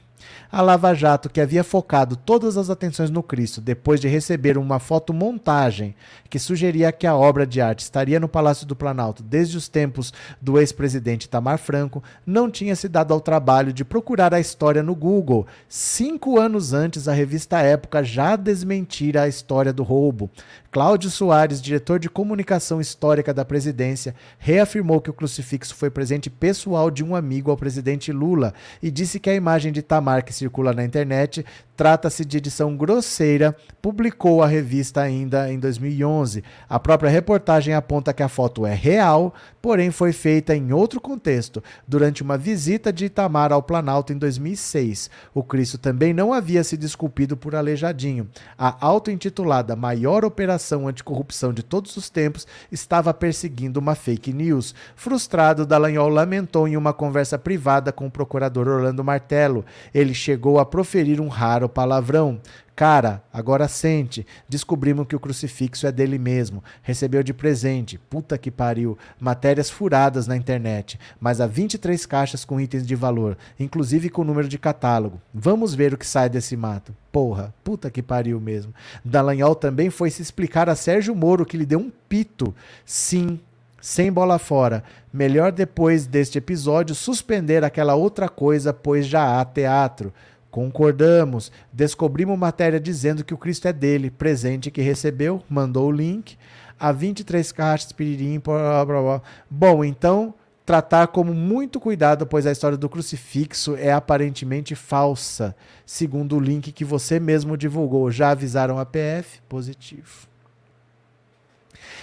[0.54, 4.78] A Lava Jato, que havia focado todas as atenções no Cristo depois de receber uma
[4.78, 5.94] fotomontagem
[6.28, 10.12] que sugeria que a obra de arte estaria no Palácio do Planalto desde os tempos
[10.42, 14.94] do ex-presidente Tamar Franco, não tinha se dado ao trabalho de procurar a história no
[14.94, 15.46] Google.
[15.70, 20.30] Cinco anos antes, a revista Época já desmentira a história do roubo.
[20.70, 26.90] Cláudio Soares, diretor de comunicação histórica da presidência, reafirmou que o crucifixo foi presente pessoal
[26.90, 30.72] de um amigo ao presidente Lula e disse que a imagem de Tamar que circula
[30.72, 31.44] na internet
[31.76, 36.44] trata-se de edição grosseira, publicou a revista ainda em 2011.
[36.68, 41.62] A própria reportagem aponta que a foto é real, porém foi feita em outro contexto,
[41.86, 45.10] durante uma visita de Itamar ao Planalto em 2006.
[45.34, 48.28] O Cristo também não havia se desculpido por Aleijadinho.
[48.58, 54.74] A auto-intitulada maior operação anticorrupção de todos os tempos estava perseguindo uma fake news.
[54.94, 59.64] Frustrado, Dallagnol lamentou em uma conversa privada com o procurador Orlando Martelo.
[59.94, 62.40] Ele chegou a proferir um raro palavrão.
[62.74, 64.26] Cara, agora sente.
[64.48, 66.64] Descobrimos que o crucifixo é dele mesmo.
[66.82, 67.98] Recebeu de presente.
[67.98, 68.96] Puta que pariu.
[69.20, 70.98] Matérias furadas na internet.
[71.20, 75.20] Mas há 23 caixas com itens de valor, inclusive com número de catálogo.
[75.34, 76.94] Vamos ver o que sai desse mato.
[77.10, 78.74] Porra, puta que pariu mesmo.
[79.04, 82.54] Dallagnol também foi se explicar a Sérgio Moro que lhe deu um pito.
[82.86, 83.38] Sim,
[83.82, 84.84] sem bola fora.
[85.12, 90.12] Melhor depois deste episódio suspender aquela outra coisa, pois já há teatro.
[90.52, 91.50] Concordamos.
[91.72, 96.36] Descobrimos matéria dizendo que o Cristo é dele, presente que recebeu, mandou o link.
[96.78, 99.22] A 23 caixas, piririm, blá, blá, blá.
[99.50, 100.34] Bom, então,
[100.66, 106.70] tratar como muito cuidado, pois a história do crucifixo é aparentemente falsa, segundo o link
[106.70, 108.10] que você mesmo divulgou.
[108.10, 109.40] Já avisaram a PF?
[109.48, 110.28] Positivo.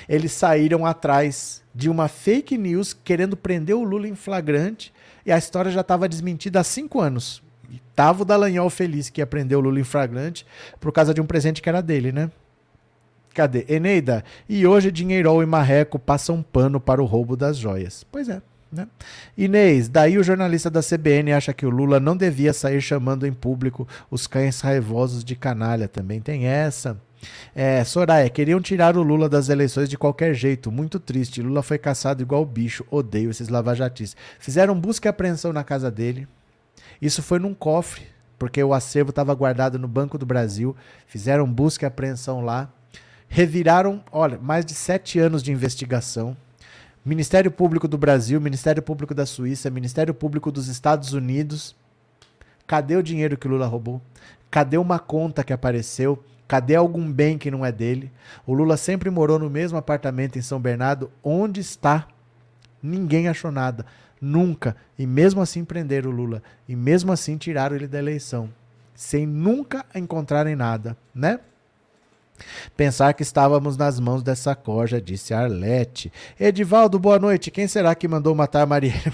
[0.08, 4.91] Eles saíram atrás de uma fake news querendo prender o Lula em flagrante
[5.24, 7.47] e a história já estava desmentida há cinco anos.
[7.72, 10.46] E tava o Dallagnol feliz que aprendeu Lula em flagrante
[10.80, 12.32] por causa de um presente que era dele, né?
[13.34, 13.66] Cadê?
[13.70, 18.06] Eneida, e hoje Dinheirol e Marreco passam pano para o roubo das joias.
[18.12, 18.42] Pois é.
[18.72, 18.88] Né?
[19.36, 23.34] Inês, daí o jornalista da CBN acha que o Lula não devia sair chamando em
[23.34, 25.88] público os cães raivosos de canalha.
[25.88, 27.00] Também tem essa.
[27.56, 30.72] É, Soraya, queriam tirar o Lula das eleições de qualquer jeito.
[30.72, 31.42] Muito triste.
[31.42, 32.86] Lula foi caçado igual bicho.
[32.92, 34.16] Odeio esses lavajatistas.
[34.40, 36.28] Fizeram busca e apreensão na casa dele.
[37.02, 40.76] Isso foi num cofre, porque o acervo estava guardado no Banco do Brasil.
[41.08, 42.70] Fizeram busca e apreensão lá.
[43.28, 46.36] Reviraram, olha, mais de sete anos de investigação.
[47.06, 51.76] Ministério Público do Brasil, Ministério Público da Suíça, Ministério Público dos Estados Unidos.
[52.68, 54.02] Cadê o dinheiro que Lula roubou?
[54.52, 56.24] Cadê uma conta que apareceu?
[56.47, 58.12] Cadê algum bem que não é dele?
[58.45, 61.12] O Lula sempre morou no mesmo apartamento em São Bernardo.
[61.24, 62.08] Onde está?
[62.82, 63.86] Ninguém achou nada.
[64.22, 64.76] Nunca.
[64.98, 66.44] E mesmo assim prenderam o Lula.
[66.68, 68.50] E mesmo assim tiraram ele da eleição.
[68.94, 71.40] Sem nunca encontrarem nada, né?
[72.76, 76.12] Pensar que estávamos nas mãos dessa corja, disse Arlete.
[76.40, 77.52] Edivaldo, boa noite.
[77.52, 79.14] Quem será que mandou matar Marielle?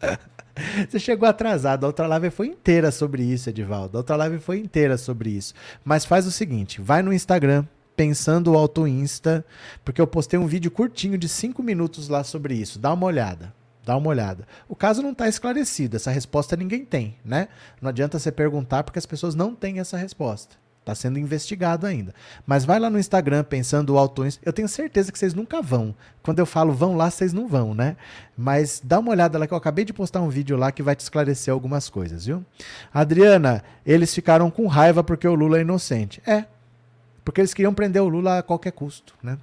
[0.88, 1.84] Você chegou atrasado.
[1.84, 3.96] A outra live foi inteira sobre isso, Edivaldo.
[3.96, 5.54] A outra live foi inteira sobre isso.
[5.84, 7.64] Mas faz o seguinte: vai no Instagram,
[7.96, 9.44] pensando o Auto Insta,
[9.84, 12.78] porque eu postei um vídeo curtinho de 5 minutos lá sobre isso.
[12.78, 13.54] Dá uma olhada.
[13.84, 14.46] Dá uma olhada.
[14.68, 17.48] O caso não está esclarecido, essa resposta ninguém tem, né?
[17.80, 20.62] Não adianta você perguntar porque as pessoas não têm essa resposta.
[20.82, 22.12] Está sendo investigado ainda.
[22.44, 24.28] Mas vai lá no Instagram pensando o autor.
[24.44, 25.94] Eu tenho certeza que vocês nunca vão.
[26.24, 27.96] Quando eu falo vão lá, vocês não vão, né?
[28.36, 30.96] Mas dá uma olhada lá que eu acabei de postar um vídeo lá que vai
[30.96, 32.44] te esclarecer algumas coisas, viu?
[32.92, 36.20] Adriana, eles ficaram com raiva porque o Lula é inocente.
[36.26, 36.46] É.
[37.24, 39.38] Porque eles queriam prender o Lula a qualquer custo, né?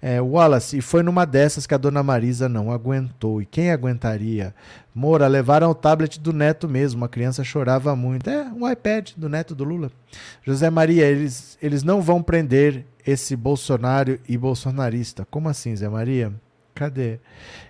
[0.00, 3.40] É, Wallace, e foi numa dessas que a dona Marisa não aguentou.
[3.40, 4.54] E quem aguentaria?
[4.94, 7.04] Moura, levaram o tablet do neto mesmo.
[7.04, 8.28] A criança chorava muito.
[8.28, 9.90] É, um iPad do neto do Lula.
[10.42, 15.26] José Maria, eles, eles não vão prender esse Bolsonaro e bolsonarista.
[15.30, 16.32] Como assim, Zé Maria?
[16.74, 17.20] Cadê?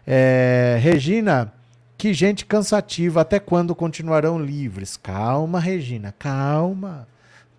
[0.06, 1.52] É, Regina,
[1.96, 3.20] que gente cansativa.
[3.20, 4.96] Até quando continuarão livres?
[4.96, 7.06] Calma, Regina, calma.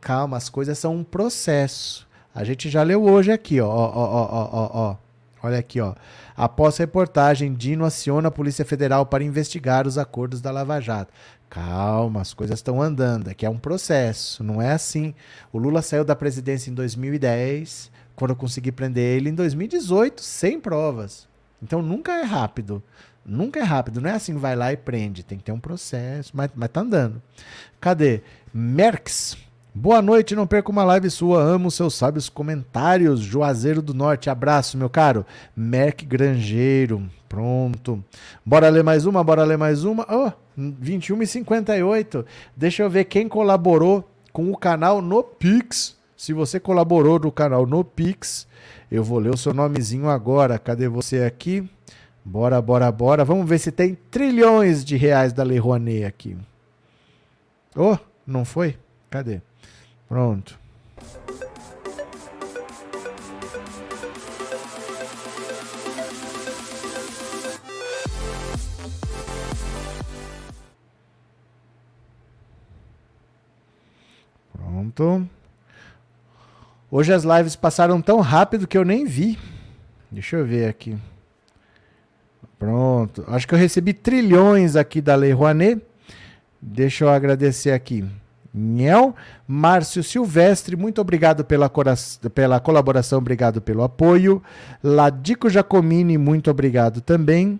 [0.01, 2.04] Calma, as coisas são um processo.
[2.35, 4.95] A gente já leu hoje aqui, ó, ó, ó, ó, ó, ó.
[5.41, 5.95] Olha aqui, ó.
[6.35, 11.13] Após reportagem, Dino aciona a Polícia Federal para investigar os acordos da Lava Jato.
[11.49, 13.29] Calma, as coisas estão andando.
[13.29, 15.15] Aqui é um processo, não é assim.
[15.53, 20.59] O Lula saiu da presidência em 2010, quando eu consegui prender ele em 2018, sem
[20.59, 21.29] provas.
[21.63, 22.83] Então nunca é rápido.
[23.25, 24.01] Nunca é rápido.
[24.01, 25.23] Não é assim, vai lá e prende.
[25.23, 27.21] Tem que ter um processo, mas, mas tá andando.
[27.79, 28.21] Cadê?
[28.53, 29.37] Merx.
[29.77, 31.41] Boa noite, não perca uma live sua.
[31.41, 33.19] Amo seus sábios comentários.
[33.19, 35.25] Juazeiro do Norte, abraço, meu caro.
[35.53, 38.01] Merck Grangeiro, pronto.
[38.45, 40.07] Bora ler mais uma, bora ler mais uma.
[40.09, 42.25] Oh, 21 e 58.
[42.55, 45.97] Deixa eu ver quem colaborou com o canal no Pix.
[46.15, 48.47] Se você colaborou no canal no Pix,
[48.89, 50.57] eu vou ler o seu nomezinho agora.
[50.57, 51.69] Cadê você aqui?
[52.23, 53.25] Bora, bora, bora.
[53.25, 56.37] Vamos ver se tem trilhões de reais da Lei Rouanet aqui.
[57.75, 58.77] Oh, não foi?
[59.09, 59.41] Cadê?
[60.07, 60.59] Pronto.
[74.53, 75.29] Pronto.
[76.91, 79.37] Hoje as lives passaram tão rápido que eu nem vi.
[80.11, 80.95] Deixa eu ver aqui.
[82.57, 83.25] Pronto.
[83.27, 85.81] Acho que eu recebi trilhões aqui da Lei Rouanet.
[86.61, 88.05] Deixa eu agradecer aqui.
[88.57, 89.13] Nhel,
[89.45, 91.69] Márcio Silvestre, muito obrigado pela,
[92.33, 94.41] pela colaboração, obrigado pelo apoio.
[94.81, 97.59] Ladico Jacomini, muito obrigado também.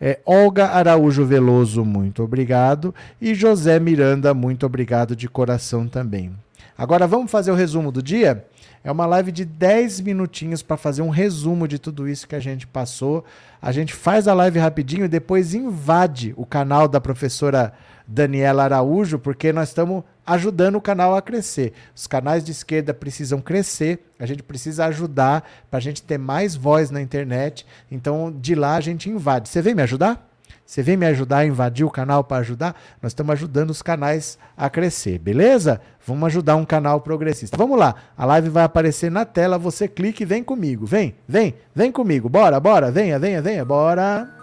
[0.00, 2.94] É, Olga Araújo Veloso, muito obrigado.
[3.20, 6.32] E José Miranda, muito obrigado de coração também.
[6.78, 8.46] Agora vamos fazer o resumo do dia?
[8.82, 12.40] É uma live de 10 minutinhos para fazer um resumo de tudo isso que a
[12.40, 13.22] gente passou.
[13.60, 17.74] A gente faz a live rapidinho e depois invade o canal da professora
[18.06, 21.72] Daniela Araújo, porque nós estamos ajudando o canal a crescer.
[21.94, 26.54] Os canais de esquerda precisam crescer, a gente precisa ajudar para a gente ter mais
[26.54, 27.66] voz na internet.
[27.90, 29.48] Então, de lá a gente invade.
[29.48, 30.28] Você vem me ajudar?
[30.64, 32.80] Você vem me ajudar a invadir o canal para ajudar?
[33.02, 35.80] Nós estamos ajudando os canais a crescer, beleza?
[36.06, 37.56] Vamos ajudar um canal progressista.
[37.56, 40.86] Vamos lá, a live vai aparecer na tela, você clica e vem comigo.
[40.86, 42.28] Vem, vem, vem comigo.
[42.28, 44.39] Bora, bora, venha, venha, venha, bora.